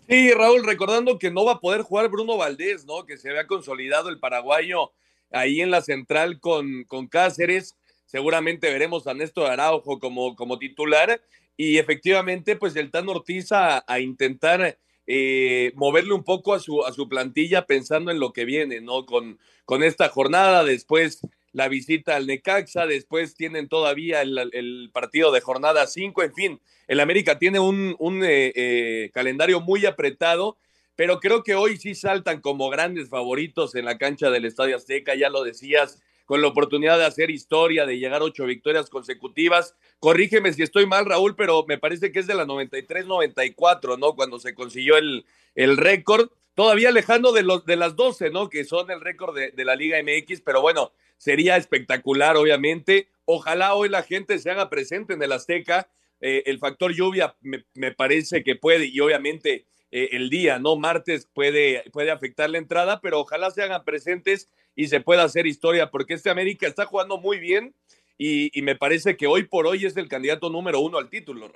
[0.07, 3.05] Sí, Raúl, recordando que no va a poder jugar Bruno Valdés, ¿no?
[3.05, 4.91] Que se había consolidado el paraguayo
[5.31, 7.75] ahí en la central con, con Cáceres.
[8.07, 11.21] Seguramente veremos a Néstor Araujo como, como titular.
[11.55, 16.91] Y efectivamente, pues el Tan Ortiz a, intentar eh, moverle un poco a su, a
[16.91, 19.05] su plantilla pensando en lo que viene, ¿no?
[19.05, 21.21] Con, con esta jornada, después
[21.57, 26.99] la visita al Necaxa, después tienen todavía el, partido de jornada 5, en fin, el
[26.99, 30.57] América tiene un, eh, eh, calendario muy apretado,
[30.95, 35.15] pero creo que hoy sí saltan como grandes favoritos en la cancha del Estadio Azteca,
[35.15, 39.75] ya lo decías, con la oportunidad de hacer historia, de llegar a ocho victorias consecutivas.
[39.99, 44.13] Corrígeme si estoy mal, Raúl, pero me parece que es de la 93-94, ¿no?
[44.13, 48.49] Cuando se consiguió el, el récord, todavía alejando de, los, de las 12, ¿no?
[48.49, 53.07] Que son el récord de, la Liga MX, pero bueno, sería espectacular, obviamente.
[53.23, 55.89] Ojalá hoy la gente se haga presente en el Azteca.
[56.19, 60.75] Eh, el factor lluvia me, parece que puede, y obviamente eh, el día, ¿no?
[60.75, 65.47] Martes puede, puede afectar la entrada, pero ojalá se hagan presentes y se pueda hacer
[65.47, 67.73] historia, porque este América está jugando muy bien
[68.17, 71.51] y, me parece que hoy por hoy es el candidato número uno al título.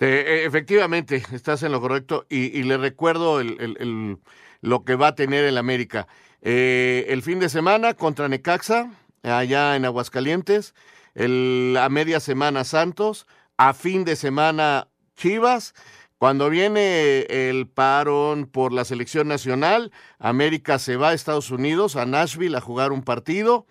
[0.00, 3.40] E, efectivamente, estás en lo correcto y, le recuerdo
[4.60, 6.08] lo que va a tener el América.
[6.42, 8.92] Eh, el fin de semana contra Necaxa,
[9.22, 10.74] allá en Aguascalientes,
[11.14, 15.74] a media semana Santos, a fin de semana Chivas
[16.18, 22.06] cuando viene el parón por la selección nacional, América se va a Estados Unidos, a
[22.06, 23.66] Nashville, a jugar un partido.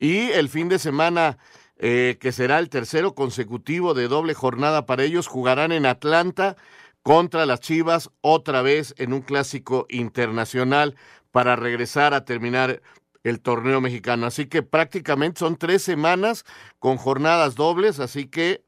[0.00, 1.38] Y el fin de semana,
[1.78, 6.56] eh, que será el tercero consecutivo de doble jornada para ellos, jugarán en Atlanta
[7.04, 10.96] contra las Chivas otra vez en un clásico internacional
[11.30, 12.82] para regresar a terminar
[13.22, 14.26] el torneo mexicano.
[14.26, 16.44] Así que prácticamente son tres semanas
[16.80, 18.63] con jornadas dobles, así que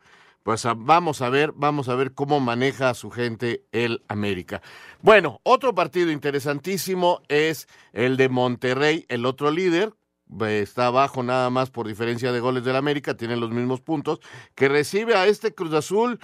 [0.46, 4.62] pues vamos a ver, vamos a ver cómo maneja a su gente el América.
[5.02, 9.94] Bueno, otro partido interesantísimo es el de Monterrey, el otro líder,
[10.40, 14.20] está abajo nada más por diferencia de goles del América, tiene los mismos puntos,
[14.54, 16.20] que recibe a este Cruz Azul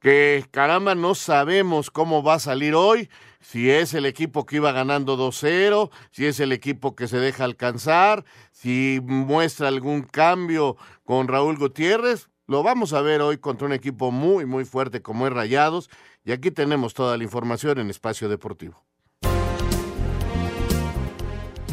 [0.00, 3.08] que caramba no sabemos cómo va a salir hoy,
[3.40, 7.44] si es el equipo que iba ganando 2-0, si es el equipo que se deja
[7.44, 13.72] alcanzar, si muestra algún cambio con Raúl Gutiérrez, lo vamos a ver hoy contra un
[13.72, 15.88] equipo muy, muy fuerte como es Rayados.
[16.22, 18.84] Y aquí tenemos toda la información en Espacio Deportivo.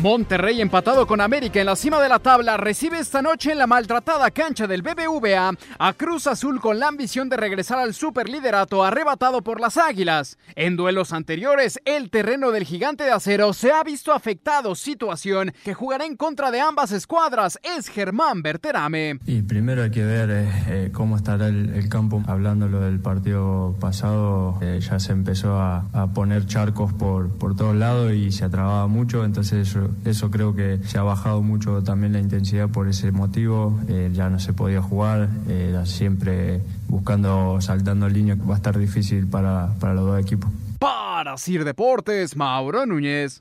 [0.02, 3.68] Monterrey empatado con América en la cima de la tabla recibe esta noche en la
[3.68, 9.42] maltratada cancha del BBVA a Cruz Azul con la ambición de regresar al superliderato arrebatado
[9.42, 10.38] por las Águilas.
[10.56, 15.74] En duelos anteriores, el terreno del gigante de acero se ha visto afectado, situación que
[15.74, 19.20] jugará en contra de ambas escuadras, es Germán Berterame.
[19.26, 22.24] Y primero hay que ver eh, eh, cómo estará el, campo.
[22.28, 25.84] Hablando lo del partido pasado, eh, ya se empezó a,
[26.14, 29.76] poner charcos por, por todos lados y se atrababa mucho, entonces
[30.06, 33.80] eso creo que se ha bajado mucho también la intensidad por ese motivo.
[33.88, 38.78] Eh, ya no se podía jugar, eh, siempre buscando, saltando en línea, va a estar
[38.78, 40.50] difícil para, para los dos equipos.
[40.80, 43.40] Para Sir Deportes, Mauro Núñez.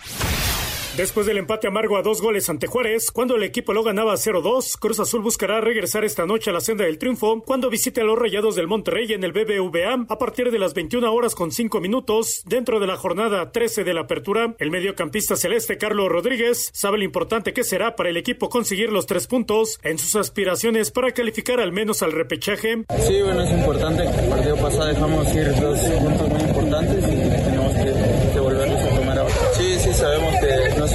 [0.98, 4.76] Después del empate amargo a dos goles ante Juárez, cuando el equipo lo ganaba 0-2,
[4.80, 8.18] Cruz Azul buscará regresar esta noche a la senda del triunfo cuando visite a los
[8.18, 12.42] Rayados del Monterrey en el BBVA a partir de las 21 horas con 5 minutos
[12.46, 14.56] dentro de la jornada 13 de la apertura.
[14.58, 19.06] El mediocampista celeste Carlos Rodríguez sabe lo importante que será para el equipo conseguir los
[19.06, 22.86] tres puntos en sus aspiraciones para calificar al menos al repechaje.
[23.06, 24.02] Sí, bueno, es importante.
[24.02, 27.07] El partido pasado dejamos ir dos puntos muy importantes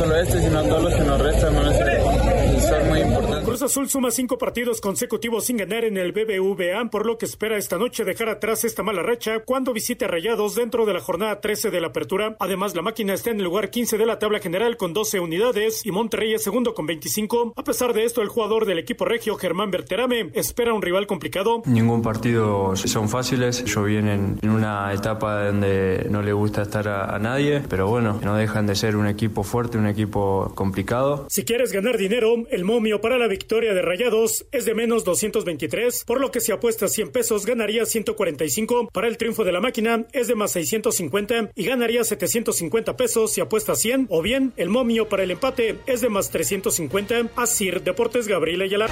[0.03, 3.52] solo este, sino todos los que nos restan van a ser, muy importantes.
[3.63, 7.55] Cruz Azul suma cinco partidos consecutivos sin ganar en el BBVA, por lo que espera
[7.55, 11.39] esta noche dejar atrás esta mala racha cuando visite a Rayados dentro de la jornada
[11.39, 12.35] 13 de la apertura.
[12.41, 15.85] Además, la máquina está en el lugar 15 de la tabla general con 12 unidades
[15.85, 17.53] y Monterrey es segundo con 25.
[17.55, 21.61] A pesar de esto, el jugador del equipo regio, Germán Berterame, espera un rival complicado.
[21.65, 23.63] Ningún partido son fáciles.
[23.63, 28.19] Yo vienen en una etapa donde no le gusta estar a, a nadie, pero bueno,
[28.21, 31.27] no dejan de ser un equipo fuerte, un equipo complicado.
[31.29, 36.05] Si quieres ganar dinero, el momio para la victoria de Rayados es de menos 223,
[36.05, 38.89] por lo que si apuestas 100 pesos ganaría 145.
[38.91, 43.41] Para el triunfo de la máquina es de más 650 y ganaría 750 pesos si
[43.41, 44.07] apuestas 100.
[44.09, 47.29] O bien, el momio para el empate es de más 350.
[47.35, 48.87] Así, Deportes Gabriel Ayala.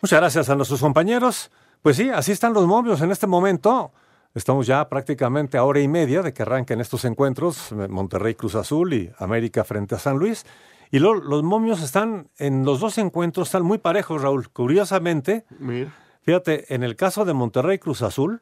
[0.00, 1.50] Muchas gracias a nuestros compañeros.
[1.82, 3.90] Pues sí, así están los momios en este momento.
[4.34, 8.94] Estamos ya prácticamente a hora y media de que arranquen estos encuentros, Monterrey Cruz Azul
[8.94, 10.46] y América frente a San Luis.
[10.90, 14.48] Y los momios están, en los dos encuentros están muy parejos, Raúl.
[14.50, 15.44] Curiosamente,
[16.22, 18.40] fíjate, en el caso de Monterrey Cruz Azul,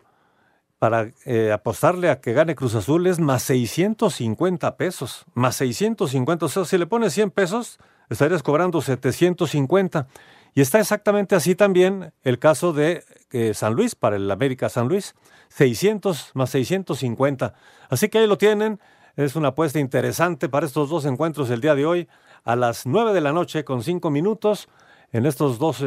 [0.79, 6.45] para eh, apostarle a que gane Cruz Azul es más 650 pesos, más 650.
[6.45, 7.79] O sea, si le pones 100 pesos,
[8.11, 10.07] estarías cobrando 750.
[10.55, 13.03] Y está exactamente así también el caso de
[13.33, 15.15] eh, San Luis, para el América San Luis.
[15.49, 17.55] 600 más 650.
[17.89, 18.81] Así que ahí lo tienen.
[19.17, 22.09] Es una apuesta interesante para estos dos encuentros el día de hoy.
[22.45, 24.69] A las 9 de la noche con 5 minutos
[25.13, 25.83] en estos dos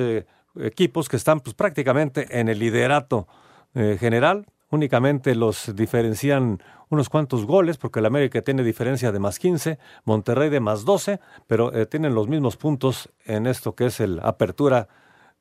[0.60, 3.28] equipos que están pues, prácticamente en el liderato
[3.74, 4.46] eh, general.
[4.70, 10.50] Únicamente los diferencian unos cuantos goles, porque el América tiene diferencia de más 15, Monterrey
[10.50, 14.88] de más 12, pero eh, tienen los mismos puntos en esto que es el Apertura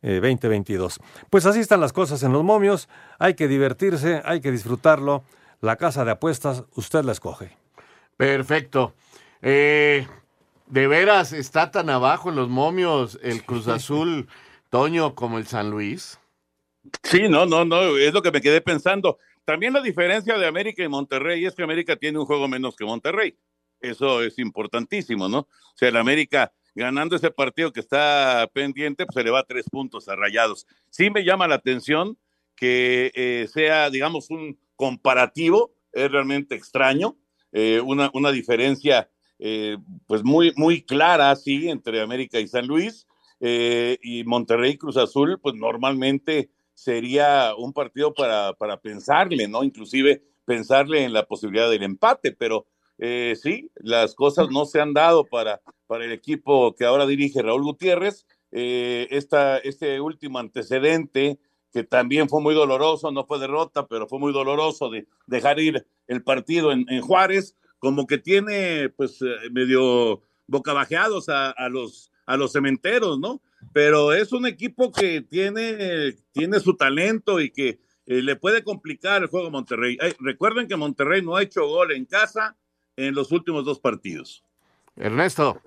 [0.02, 1.00] 2022.
[1.31, 5.24] Pues así están las cosas en los momios, hay que divertirse, hay que disfrutarlo.
[5.61, 7.57] La casa de apuestas, usted la escoge.
[8.16, 8.92] Perfecto.
[9.42, 10.07] Eh,
[10.66, 14.29] ¿De veras está tan abajo en los momios el Cruz Azul,
[14.68, 16.18] Toño, como el San Luis?
[17.02, 19.18] Sí, no, no, no, es lo que me quedé pensando.
[19.44, 22.85] También la diferencia de América y Monterrey es que América tiene un juego menos que
[22.85, 23.37] Monterrey.
[23.81, 25.38] Eso es importantísimo, ¿no?
[25.38, 29.66] O sea, el América ganando ese partido que está pendiente, pues se le va tres
[29.70, 30.66] puntos a Rayados.
[30.90, 32.18] Sí me llama la atención
[32.57, 37.16] que eh, sea, digamos, un comparativo, es realmente extraño,
[37.52, 43.07] eh, una, una, diferencia eh, pues muy, muy clara, sí, entre América y San Luis,
[43.38, 49.62] y Monterrey Cruz Azul, pues normalmente sería un partido para, para pensarle, ¿no?
[49.62, 52.66] Inclusive pensarle en la posibilidad del empate, pero
[52.99, 57.42] eh, sí, las cosas no se han dado para, para el equipo que ahora dirige
[57.42, 58.27] Raúl Gutiérrez.
[58.53, 61.38] Eh, este último antecedente,
[61.72, 65.87] que también fue muy doloroso, no fue derrota, pero fue muy doloroso de dejar ir
[66.07, 72.37] el partido en, Juárez, como que tiene pues eh, medio bocabajeados a, a, los, a
[72.37, 73.41] los cementeros, ¿no?
[73.73, 79.29] Pero es un equipo que tiene, tiene su talento y que le puede complicar el
[79.29, 79.99] juego a Monterrey.
[80.21, 82.57] recuerden que Monterrey no ha hecho gol en casa
[82.97, 84.45] en los últimos dos partidos.
[84.97, 85.61] Ernesto.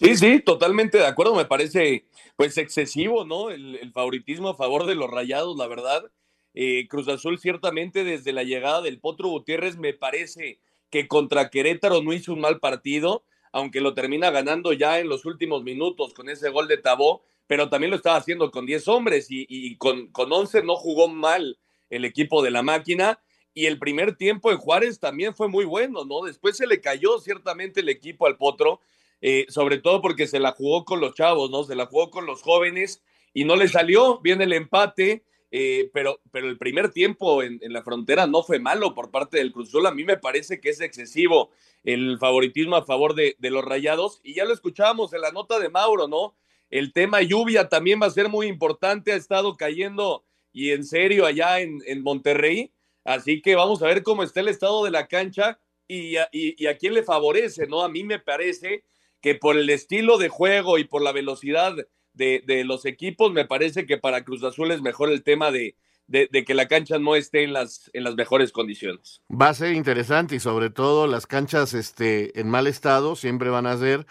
[0.00, 1.34] Sí, sí, totalmente de acuerdo.
[1.34, 3.50] Me parece pues excesivo, ¿no?
[3.50, 6.10] El, favoritismo a favor de los rayados, la verdad.
[6.54, 10.58] Eh, Cruz Azul ciertamente desde la llegada del Potro Gutiérrez me parece
[10.92, 15.24] que contra Querétaro no hizo un mal partido, aunque lo termina ganando ya en los
[15.24, 19.26] últimos minutos con ese gol de Tabó, pero también lo estaba haciendo con 10 hombres
[19.30, 23.18] y, con, con 11 no jugó mal el equipo de la máquina
[23.54, 26.26] y el primer tiempo en Juárez también fue muy bueno, ¿no?
[26.26, 28.80] Después se le cayó ciertamente el equipo al Potro,
[29.22, 31.64] eh, sobre todo porque se la jugó con los chavos, ¿no?
[31.64, 33.02] Se la jugó con los jóvenes
[33.32, 37.82] y no le salió, bien el empate, eh, pero, pero el primer tiempo en, la
[37.82, 39.86] frontera no fue malo por parte del Cruzul.
[39.86, 41.50] A mí me parece que es excesivo
[41.84, 44.20] el favoritismo a favor de, los rayados.
[44.24, 46.34] Y ya lo escuchábamos en la nota de Mauro, ¿no?
[46.70, 51.26] El tema lluvia también va a ser muy importante, ha estado cayendo y en serio
[51.26, 52.72] allá en, en Monterrey.
[53.04, 55.58] Así que vamos a ver cómo está el estado de la cancha
[55.92, 57.82] y a, quién le favorece, ¿no?
[57.82, 58.84] A mí me parece
[59.20, 61.74] que por el estilo de juego y por la velocidad
[62.14, 65.76] de, los equipos, me parece que para Cruz Azul es mejor el tema de,
[66.10, 69.20] que la cancha no esté en las, en las mejores condiciones.
[69.30, 73.66] Va a ser interesante y sobre todo las canchas este, en mal estado siempre van
[73.66, 74.06] a ser,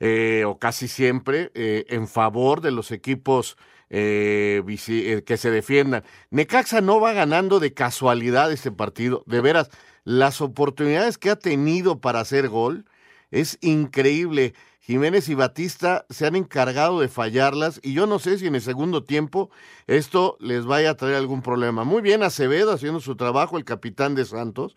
[0.00, 3.56] eh, o casi siempre, eh, en favor de los equipos
[3.92, 6.04] eh, eh, que se defiendan.
[6.30, 9.24] Necaxa no va ganando de casualidad este partido.
[9.26, 9.68] De veras,
[10.04, 12.84] las oportunidades que ha tenido para hacer gol
[13.32, 14.54] es increíble.
[14.80, 18.62] Jiménez y Batista se han encargado de fallarlas y yo no sé si en el
[18.62, 19.50] segundo tiempo
[19.86, 21.84] esto les vaya a traer algún problema.
[21.84, 24.74] Muy bien Acevedo haciendo su trabajo, el capitán de Santos,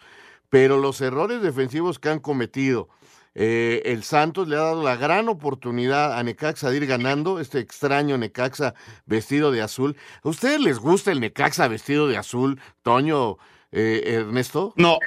[0.49, 2.89] pero los errores defensivos que han cometido,
[3.33, 7.59] eh, el Santos le ha dado la gran oportunidad a Necaxa de ir ganando, este
[7.59, 9.95] extraño Necaxa vestido de azul.
[10.21, 13.37] ¿A ustedes les gusta el Necaxa vestido de azul, Toño,
[13.71, 14.73] eh, Ernesto?
[14.75, 14.99] No.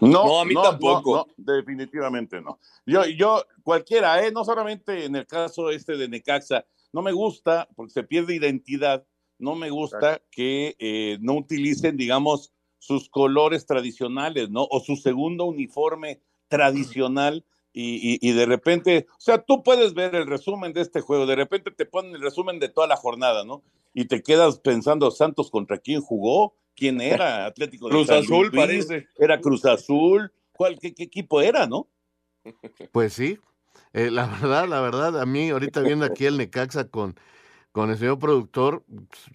[0.00, 1.28] No, a mí tampoco.
[1.36, 2.58] definitivamente no.
[2.84, 4.30] Yo, yo, cualquiera, ¿eh?
[4.30, 9.06] no solamente en el caso este de Necaxa, no me gusta porque se pierde identidad,
[9.38, 14.66] no me gusta que eh, no utilicen, digamos, sus colores tradicionales, ¿no?
[14.70, 17.44] O su segundo uniforme tradicional
[17.78, 21.70] y, de repente, o sea, tú puedes ver el resumen de este juego, de repente
[21.70, 23.62] te ponen el resumen de toda la jornada, ¿no?
[23.92, 29.08] Y te quedas pensando, Santos contra quién jugó, quién era, Atlético de Cruz Azul parece.
[29.16, 31.88] Era Cruz Azul, ¿cuál, qué, equipo era, no?
[32.92, 33.38] Pues sí,
[33.92, 37.18] eh, la verdad, la verdad, a mí ahorita viendo aquí el Necaxa con,
[37.72, 38.84] con el señor productor,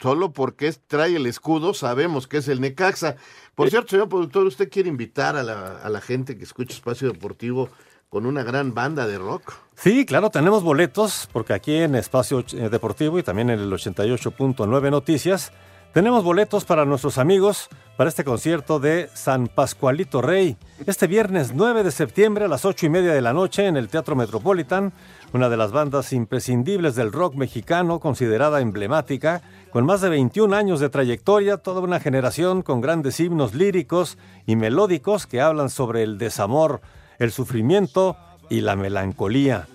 [0.02, 3.18] solo porque trae el escudo sabemos que es el Necaxa.
[3.54, 7.12] Por cierto, señor productor, ¿usted quiere invitar a la, a la gente que escucha Espacio
[7.12, 7.70] Deportivo
[8.12, 9.54] con una gran banda de rock?
[9.76, 14.92] Sí, claro, tenemos boletos, porque aquí en Espacio eh, Deportivo y también en el 88.9
[14.92, 15.52] Noticias,
[15.94, 20.58] tenemos boletos para nuestros amigos para este concierto de San Pascualito Rey.
[20.86, 23.90] Este viernes 9 de septiembre a las 8 y media de la noche en el
[23.90, 24.94] Teatro Metropolitan
[25.34, 30.80] una de las bandas imprescindibles del rock mexicano, considerada emblemática, con más de 21 años
[30.80, 36.18] de trayectoria, toda una generación con grandes himnos líricos y melódicos que hablan sobre el
[36.18, 36.82] desamor,
[37.18, 38.18] el sufrimiento
[38.50, 39.68] y la melancolía.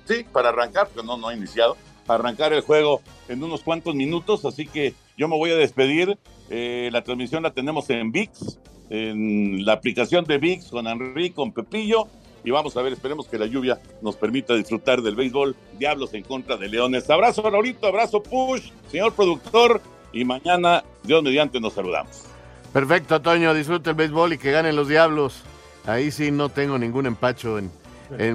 [0.07, 1.75] sí, para arrancar, porque no, no ha iniciado,
[2.07, 6.15] arrancar el juego en unos cuantos minutos, así que yo me voy a despedir.
[6.51, 8.59] Eh, la transmisión la tenemos en VIX,
[8.91, 12.07] en la aplicación de VIX con Henry, con Pepillo,
[12.43, 15.55] y vamos a ver, esperemos que la lluvia nos permita disfrutar del béisbol.
[15.79, 17.09] Diablos en contra de Leones.
[17.09, 19.81] Abrazo, Raulito, abrazo, Push, señor productor,
[20.11, 22.25] y mañana, Dios mediante, nos saludamos.
[22.71, 25.41] Perfecto, Toño, disfrute el béisbol y que ganen los Diablos.
[25.85, 27.71] Ahí sí no tengo ningún empacho en,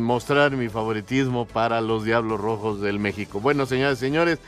[0.02, 3.40] mostrar mi favoritismo para los Diablos Rojos del México.
[3.40, 4.38] Bueno, señores y señores,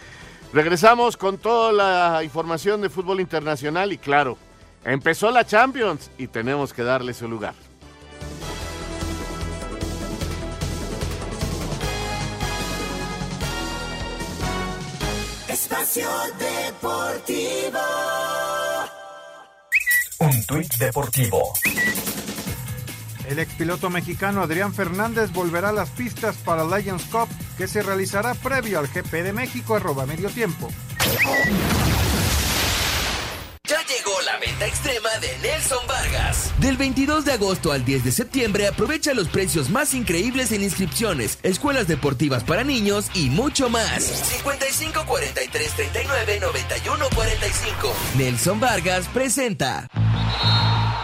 [0.53, 4.37] regresamos con toda la información de fútbol internacional y claro,
[4.85, 7.55] empezó la Champions y tenemos que darle su lugar.
[15.49, 17.81] Espacio Deportivo.
[20.19, 21.53] Un tuit deportivo.
[23.31, 28.35] El expiloto mexicano Adrián Fernández volverá a las pistas para Lions Cup que se realizará
[28.35, 30.69] previo al GP de México arroba medio tiempo.
[33.69, 36.53] Ya llegó la venta extrema de Nelson Vargas.
[36.59, 41.39] Del 22 de agosto al 10 de septiembre aprovecha los precios más increíbles en inscripciones,
[41.45, 44.03] escuelas deportivas para niños y mucho más.
[44.03, 47.95] 55 43 39 91 45.
[48.17, 49.87] Nelson Vargas presenta.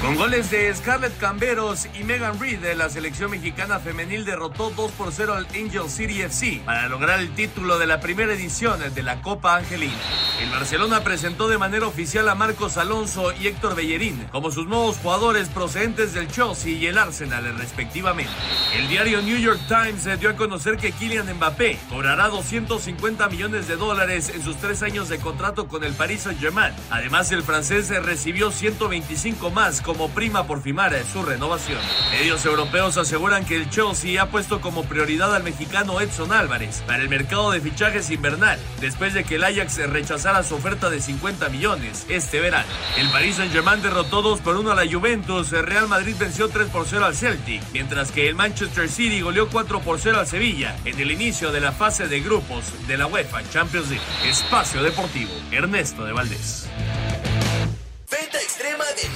[0.00, 5.12] Con goles de Scarlett Camberos y Megan Reed, la selección mexicana femenil derrotó 2 por
[5.12, 9.20] 0 al Angel City FC para lograr el título de la primera edición de la
[9.20, 9.92] Copa Angelina.
[10.40, 14.96] El Barcelona presentó de manera oficial a Marcos Alonso y Héctor Bellerín como sus nuevos
[14.96, 18.32] jugadores procedentes del Chelsea y el Arsenal respectivamente.
[18.74, 23.76] El diario New York Times dio a conocer que Kylian Mbappé cobrará 250 millones de
[23.76, 26.72] dólares en sus tres años de contrato con el Paris Saint-Germain.
[26.88, 31.80] Además, el francés recibió 125 más como prima por firmar su renovación.
[32.12, 37.02] Medios europeos aseguran que el Chelsea ha puesto como prioridad al mexicano Edson Álvarez para
[37.02, 41.48] el mercado de fichajes invernal, después de que el Ajax rechazara su oferta de 50
[41.48, 42.68] millones este verano.
[42.98, 46.68] El Paris Saint-Germain derrotó 2 por 1 a la Juventus, el Real Madrid venció 3
[46.68, 50.76] por 0 al Celtic, mientras que el Manchester City goleó 4 por 0 al Sevilla
[50.84, 54.04] en el inicio de la fase de grupos de la UEFA Champions League.
[54.24, 56.68] Espacio Deportivo, Ernesto de Valdés.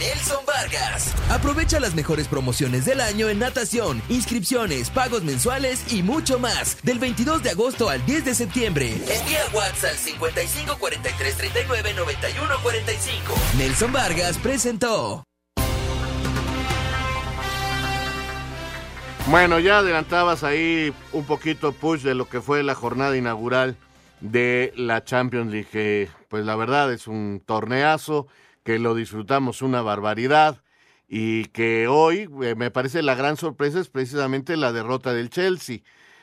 [0.05, 1.15] Nelson Vargas.
[1.31, 6.77] Aprovecha las mejores promociones del año en natación, inscripciones, pagos mensuales y mucho más.
[6.83, 8.89] Del 22 de agosto al 10 de septiembre.
[8.93, 13.35] Envía WhatsApp 55 43 39 91 45.
[13.57, 15.25] Nelson Vargas presentó.
[19.29, 23.79] Bueno, ya adelantabas ahí un poquito push de lo que fue la jornada inaugural
[24.21, 26.11] de la Champions League.
[26.29, 28.27] Pues la verdad es un torneazo
[28.65, 30.62] que lo disfrutamos una barbaridad
[31.07, 35.81] y que hoy eh, me parece la gran sorpresa es precisamente la derrota del Chelsea,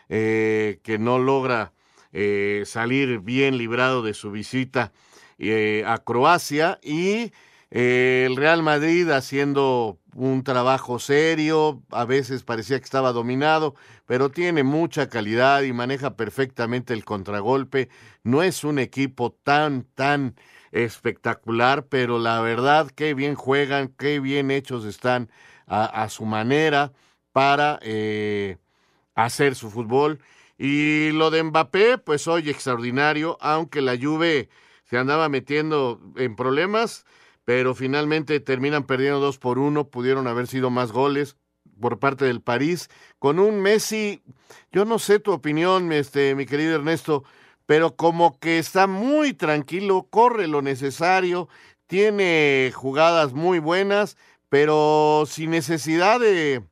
[0.09, 1.71] eh, que no logra
[2.11, 4.91] eh, salir bien librado de su visita
[5.85, 7.31] a Croacia y
[7.71, 13.73] el Real Madrid haciendo un trabajo serio, a veces parecía que estaba dominado,
[14.05, 17.89] pero tiene mucha calidad y maneja perfectamente el contragolpe.
[18.23, 20.35] No es un equipo tan, tan
[20.71, 25.29] espectacular, pero la verdad, qué bien juegan, qué bien hechos están
[25.67, 26.91] a, su manera
[27.31, 28.57] para eh,
[29.15, 30.19] hacer su fútbol.
[30.57, 34.49] Y lo de Mbappé, pues hoy extraordinario, aunque la Juve
[34.83, 37.05] se andaba metiendo en problemas,
[37.45, 41.37] pero finalmente terminan perdiendo dos por uno, pudieron haber sido más goles
[41.79, 44.21] por parte del París, con un Messi,
[44.71, 47.23] yo no sé tu opinión, este, mi querido Ernesto,
[47.65, 51.47] pero como que está muy tranquilo, corre lo necesario,
[51.87, 54.17] tiene jugadas muy buenas,
[54.49, 56.63] pero sin necesidad de,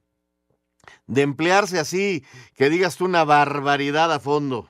[1.07, 2.23] de emplearse así,
[2.55, 4.69] que digas tú una barbaridad a fondo.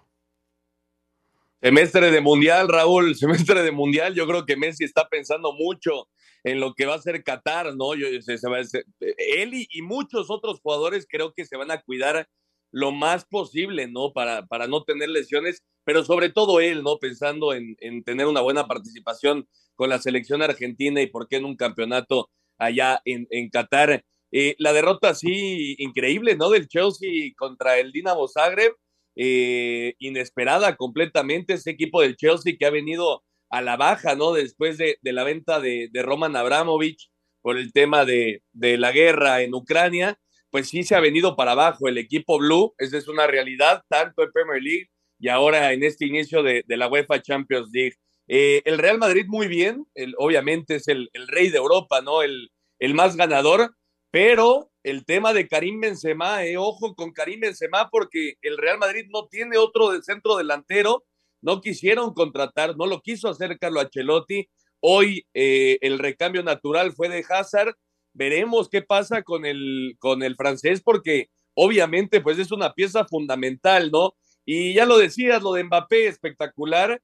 [1.62, 4.16] Semestre de mundial, Raúl, semestre de mundial.
[4.16, 6.08] Yo creo que Messi está pensando mucho
[6.44, 7.96] en lo que va a ser Qatar, ¿no?
[7.96, 12.30] Yo, él y, muchos otros jugadores creo que se van a cuidar
[12.72, 14.14] lo más posible, ¿no?
[14.14, 16.98] Para, para no tener lesiones, pero sobre todo él, ¿no?
[16.98, 21.56] Pensando en, tener una buena participación con la selección argentina y por qué en un
[21.56, 24.04] campeonato allá en, en Qatar.
[24.32, 26.50] Eh, la derrota así increíble, ¿no?
[26.50, 28.74] Del Chelsea contra el Dinamo Zagreb,
[29.16, 34.34] eh, inesperada completamente ese equipo del Chelsea que ha venido a la baja, ¿no?
[34.34, 37.10] Después de, la venta de, Roman Abramovich
[37.42, 40.20] por el tema de, la guerra en Ucrania,
[40.52, 44.24] pues sí se ha venido para abajo el equipo blue, esa es una realidad, tanto
[44.24, 44.90] en Premier League
[45.20, 47.96] y ahora en este inicio de, la UEFA Champions League.
[48.28, 49.86] Eh, el Real Madrid muy bien,
[50.18, 52.22] obviamente es el, rey de Europa, ¿no?
[52.22, 52.50] El,
[52.94, 53.76] más ganador,
[54.12, 59.06] pero el tema de Karim Benzema, eh, ojo con Karim Benzema porque el Real Madrid
[59.10, 61.04] no tiene otro de centro delantero,
[61.42, 64.50] no quisieron contratar, no lo quiso hacer Carlo Ancelotti.
[64.82, 67.76] Hoy eh, el recambio natural fue de Hazard.
[68.20, 73.92] Veremos qué pasa con el, con el francés porque obviamente pues es una pieza fundamental,
[73.92, 74.14] ¿no?
[74.44, 77.02] Y ya lo decías, lo de Mbappé espectacular.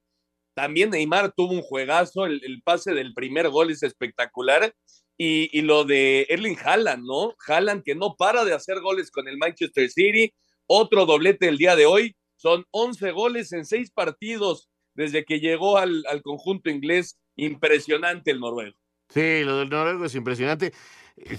[0.52, 4.74] También Neymar tuvo un juegazo, el, pase del primer gol es espectacular
[5.16, 7.34] y, lo de Erling Haaland, ¿no?
[7.46, 10.34] Haaland que no para de hacer goles con el Manchester City.
[10.66, 12.14] Otro doblete el día de hoy.
[12.36, 17.18] Son 11 goles en 6 partidos desde que llegó al, conjunto inglés.
[17.36, 18.76] Impresionante el noruego.
[19.08, 20.72] Sí, lo del noruego es impresionante.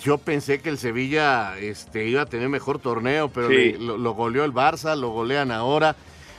[0.03, 3.49] Yo pensé que el Sevilla este, iba a tener mejor torneo, pero
[3.79, 5.95] lo, goleó el Barça, lo golean ahora.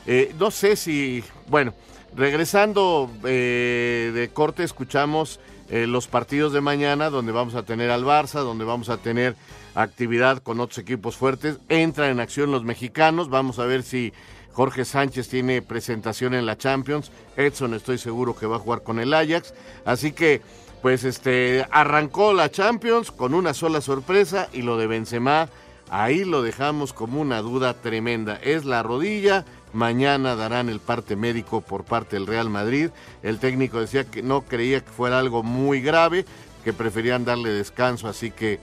[0.07, 1.73] Eh, no sé si, bueno,
[2.17, 5.39] regresando eh, de corte, escuchamos
[5.71, 9.37] eh, los partidos de mañana, donde vamos a tener al Barça, donde vamos a tener
[9.75, 11.59] actividad con otros equipos fuertes.
[11.69, 14.13] Entran en acción los mexicanos, vamos a ver si
[14.53, 17.13] Jorge Sánchez tiene presentación en la Champions.
[17.37, 19.55] Edson estoy seguro que va a jugar con el Ajax.
[19.85, 20.43] Así que,
[20.83, 25.49] pues este, arrancó la Champions con una sola sorpresa y lo de Benzema,
[25.91, 28.37] ahí lo dejamos como una duda tremenda.
[28.43, 32.91] Es la rodilla Mañana darán el parte médico por parte del Real Madrid.
[33.23, 36.25] El técnico decía que no creía que fuera algo muy grave,
[36.65, 38.61] que preferían darle descanso, así que,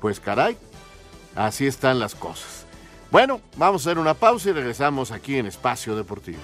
[0.00, 0.56] pues caray,
[1.34, 2.66] así están las cosas.
[3.10, 6.40] Bueno, vamos a hacer una pausa y regresamos aquí en Espacio Deportivo.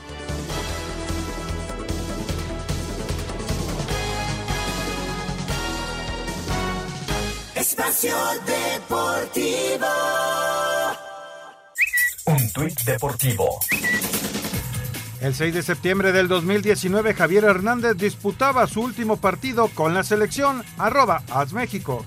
[7.81, 8.15] Espacio
[8.45, 9.87] Deportivo.
[12.27, 13.59] Un tuit deportivo.
[15.23, 20.63] El 6 de septiembre del 2019, Javier Hernández disputaba su último partido con la selección
[20.77, 21.23] arroba
[21.55, 22.05] México.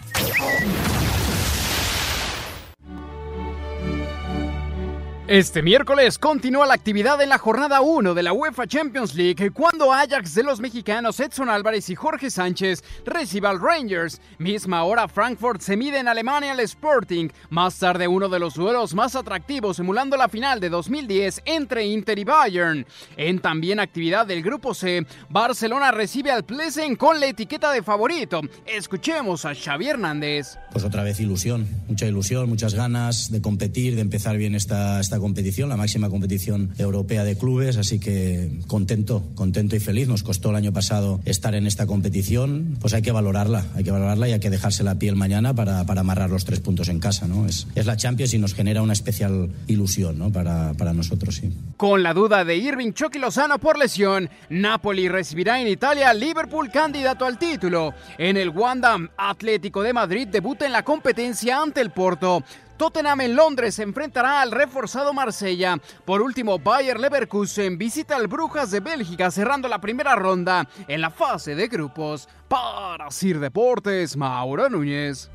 [5.29, 9.93] Este miércoles continúa la actividad en la jornada 1 de la UEFA Champions League cuando
[9.93, 14.19] Ajax de los mexicanos Edson Álvarez y Jorge Sánchez reciba al Rangers.
[14.37, 17.29] Misma hora Frankfurt se mide en Alemania al Sporting.
[17.49, 22.19] Más tarde uno de los duelos más atractivos emulando la final de 2010 entre Inter
[22.19, 22.85] y Bayern.
[23.15, 28.41] En también actividad del grupo C, Barcelona recibe al Plesen con la etiqueta de favorito.
[28.65, 30.57] Escuchemos a Xavi Hernández.
[30.73, 35.69] Pues otra vez ilusión, mucha ilusión, muchas ganas de competir, de empezar bien esta competición,
[35.69, 40.07] la máxima competición europea de clubes, así que contento, contento y feliz.
[40.07, 43.91] Nos costó el año pasado estar en esta competición, pues hay que valorarla, hay que
[43.91, 46.99] valorarla y hay que dejarse la piel mañana para, para amarrar los tres puntos en
[46.99, 47.45] casa, ¿no?
[47.45, 50.31] Es, es la Champions y nos genera una especial ilusión, ¿no?
[50.31, 51.51] Para, para nosotros, sí.
[51.77, 57.25] Con la duda de Irving Chucky Lozano por lesión, Napoli recibirá en Italia Liverpool candidato
[57.25, 57.93] al título.
[58.17, 62.43] En el Wanda, Atlético de Madrid debuta en la competencia ante el Porto.
[62.77, 65.77] Tottenham en Londres se enfrentará al reforzado Marsella.
[66.05, 71.09] Por último, Bayer Leverkusen visita al Brujas de Bélgica cerrando la primera ronda en la
[71.09, 72.27] fase de grupos.
[72.47, 75.29] Para Sir Deportes, Mauro Núñez.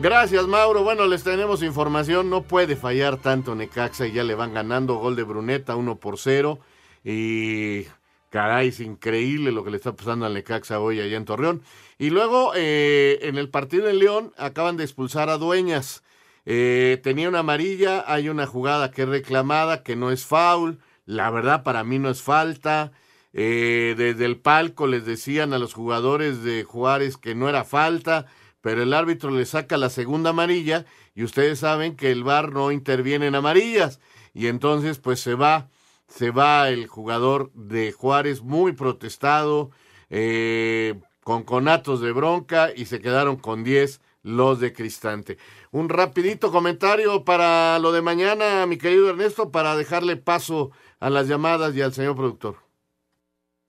[0.00, 0.84] Gracias, Mauro.
[0.84, 2.30] Bueno, les tenemos información.
[2.30, 4.94] No puede fallar tanto Necaxa y ya le van ganando.
[4.94, 6.60] Gol de Bruneta, 1 por 0.
[7.04, 7.84] Y
[8.30, 11.62] caray, es increíble lo que le está pasando al Necaxa hoy allá en Torreón.
[11.98, 16.02] Y luego, eh, en el partido en León, acaban de expulsar a Dueñas.
[16.46, 20.78] Eh, tenía una amarilla, hay una jugada que es reclamada, que no es foul.
[21.06, 22.92] La verdad, para mí no es falta.
[23.32, 28.26] Eh, desde el palco les decían a los jugadores de Juárez que no era falta,
[28.62, 32.72] pero el árbitro le saca la segunda amarilla y ustedes saben que el VAR no
[32.72, 34.00] interviene en amarillas.
[34.34, 35.68] Y entonces, pues se va
[36.08, 39.70] se va el jugador de Juárez muy protestado,
[40.10, 45.38] eh, con conatos de bronca y se quedaron con 10 los de Cristante.
[45.70, 51.28] Un rapidito comentario para lo de mañana, mi querido Ernesto, para dejarle paso a las
[51.28, 52.56] llamadas y al señor productor.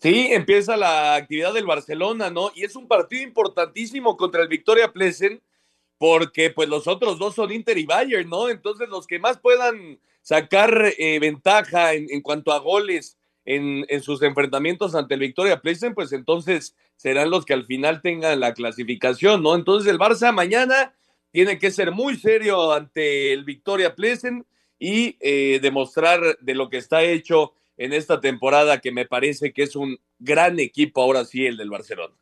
[0.02, 2.52] Sí, empieza la actividad del Barcelona, ¿no?
[2.56, 5.42] Y es un partido importantísimo contra el Victoria Plesen,
[5.98, 8.48] porque pues los otros dos son Inter y Bayern, ¿no?
[8.48, 10.00] Entonces los que más puedan
[10.30, 15.96] sacar eh, ventaja en, cuanto a goles en, en, sus enfrentamientos ante el Victoria Plesen,
[15.96, 19.56] pues entonces serán los que al final tengan la clasificación, ¿no?
[19.56, 20.94] Entonces el Barça mañana
[21.32, 24.46] tiene que ser muy serio ante el Victoria Plesen
[24.78, 29.64] y eh, demostrar de lo que está hecho en esta temporada, que me parece que
[29.64, 32.14] es un gran equipo ahora sí el del Barcelona.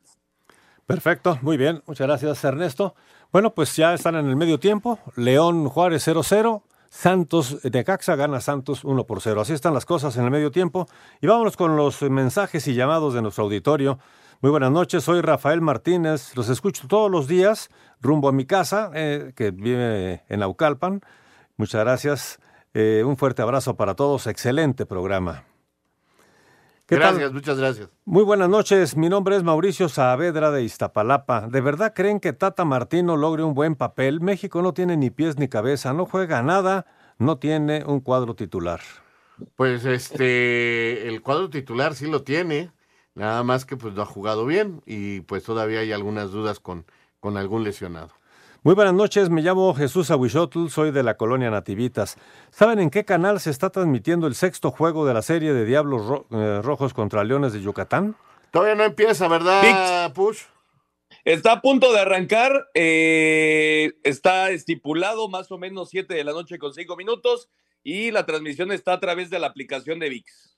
[0.86, 2.95] Perfecto, muy bien, muchas gracias Ernesto.
[3.34, 6.64] Bueno, pues ya están en el medio tiempo, León Juárez 0-0,
[6.97, 9.41] Santos de Caxa gana Santos 1 por 0.
[9.41, 10.87] Así están las cosas en el medio tiempo.
[11.21, 13.99] Y vámonos con los mensajes y llamados de nuestro auditorio.
[14.41, 17.69] Muy buenas noches, soy Rafael Martínez, los escucho todos los días
[18.01, 21.01] rumbo a mi casa, eh, que vive en Aucalpan.
[21.55, 22.39] Muchas gracias.
[22.73, 24.25] Eh, un fuerte abrazo para todos.
[24.25, 25.43] Excelente programa.
[26.88, 27.89] Gracias, muchas gracias.
[28.05, 28.95] Muy buenas noches.
[28.95, 31.47] Mi nombre es Mauricio Saavedra de Iztapalapa.
[31.47, 34.21] ¿De verdad creen que Tata Martino logre un buen papel?
[34.21, 36.85] México no tiene ni pies ni cabeza, no juega nada,
[37.17, 38.79] no tiene un cuadro titular.
[39.55, 42.71] Pues este, el cuadro titular sí lo tiene,
[43.13, 46.85] nada más que pues no ha jugado bien y pues todavía hay algunas dudas con,
[47.19, 48.11] con algún lesionado.
[48.64, 52.18] Muy buenas noches, me llamo Jesús Aguishotl, soy de la colonia Nativitas.
[52.49, 56.05] ¿Saben en qué canal se está transmitiendo el sexto juego de la serie de Diablos
[56.05, 58.16] Ro eh, Rojos contra Leones de Yucatán?
[58.51, 60.41] Todavía no empieza, ¿verdad, Push?
[61.24, 66.58] Está a punto de arrancar, eh, está estipulado más o menos 7 de la noche
[66.58, 67.49] con 5 minutos
[67.84, 70.58] y la transmisión está a través de la aplicación de VIX.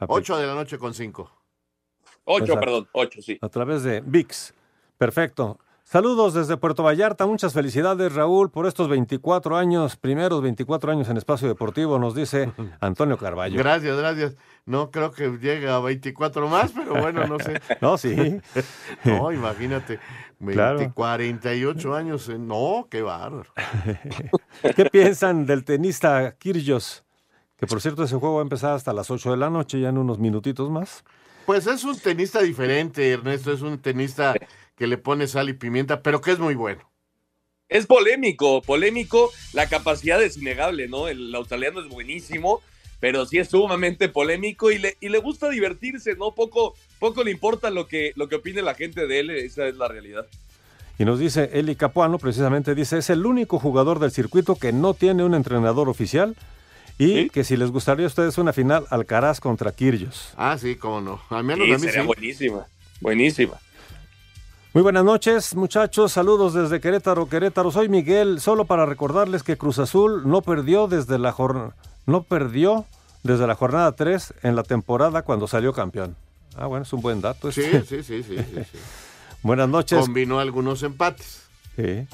[0.00, 1.30] 8 de la noche con 5.
[2.24, 3.38] 8, pues perdón, 8, sí.
[3.40, 4.54] A través de VIX.
[4.96, 5.58] Perfecto.
[5.90, 11.16] Saludos desde Puerto Vallarta, muchas felicidades Raúl por estos 24 años, primeros 24 años en
[11.16, 13.56] espacio deportivo, nos dice Antonio Carballo.
[13.56, 14.36] Gracias, gracias.
[14.66, 17.58] No creo que llegue a 24 más, pero bueno, no sé.
[17.80, 18.14] no, sí.
[19.04, 19.98] no, imagínate,
[20.40, 23.50] 20, 48 años, no, qué bárbaro.
[24.76, 27.02] ¿Qué piensan del tenista Kirgios?
[27.56, 29.88] Que por cierto ese juego va a empezar hasta las 8 de la noche, ya
[29.88, 31.02] en unos minutitos más.
[31.46, 34.34] Pues es un tenista diferente, Ernesto, es un tenista
[34.78, 36.88] que le pone sal y pimienta, pero que es muy bueno.
[37.68, 41.08] Es polémico, polémico, la capacidad es innegable, ¿no?
[41.08, 42.62] El australiano es buenísimo,
[43.00, 46.30] pero sí es sumamente polémico y le, y le gusta divertirse, ¿no?
[46.30, 49.76] Poco, poco le importa lo que, lo que opine la gente de él, esa es
[49.76, 50.26] la realidad.
[50.98, 54.94] Y nos dice Eli Capuano, precisamente dice, es el único jugador del circuito que no
[54.94, 56.36] tiene un entrenador oficial
[56.98, 60.32] y que si les gustaría a ustedes una final Alcaraz contra Kirgios.
[60.36, 61.20] Ah, sí, cómo no.
[61.30, 62.06] Al menos sí, a mí sería sí.
[62.06, 62.66] buenísima,
[63.00, 63.60] buenísima.
[64.74, 66.12] Muy buenas noches, muchachos.
[66.12, 67.70] Saludos desde Querétaro, Querétaro.
[67.70, 68.40] Soy Miguel.
[68.40, 71.74] Solo para recordarles que Cruz Azul no perdió desde la jornada
[72.06, 72.86] no perdió
[73.22, 76.16] desde la jornada 3 en la temporada cuando salió campeón.
[76.56, 77.52] Ah, bueno, es un buen dato.
[77.52, 78.02] Sí, Este.
[78.02, 78.78] sí, sí, sí, sí, sí.
[79.42, 79.98] Buenas noches.
[80.00, 81.42] Combinó algunos empates.
[81.76, 82.06] Sí.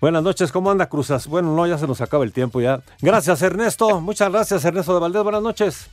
[0.00, 1.28] Buenas noches, ¿cómo anda Cruzas?
[1.28, 2.82] Bueno, no, ya se nos acaba el tiempo ya.
[3.00, 4.00] Gracias, Ernesto.
[4.00, 5.22] Muchas gracias, Ernesto de Valdés.
[5.22, 5.88] Buenas noches.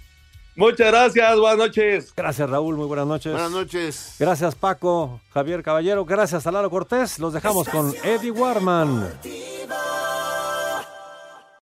[0.56, 2.14] Muchas gracias, buenas noches.
[2.16, 3.32] Gracias, Raúl, muy buenas noches.
[3.32, 4.16] Buenas noches.
[4.20, 6.04] Gracias, Paco, Javier Caballero.
[6.06, 7.20] Gracias a Lalo Cortés.
[7.20, 9.10] Los dejamos con Eddie Warman.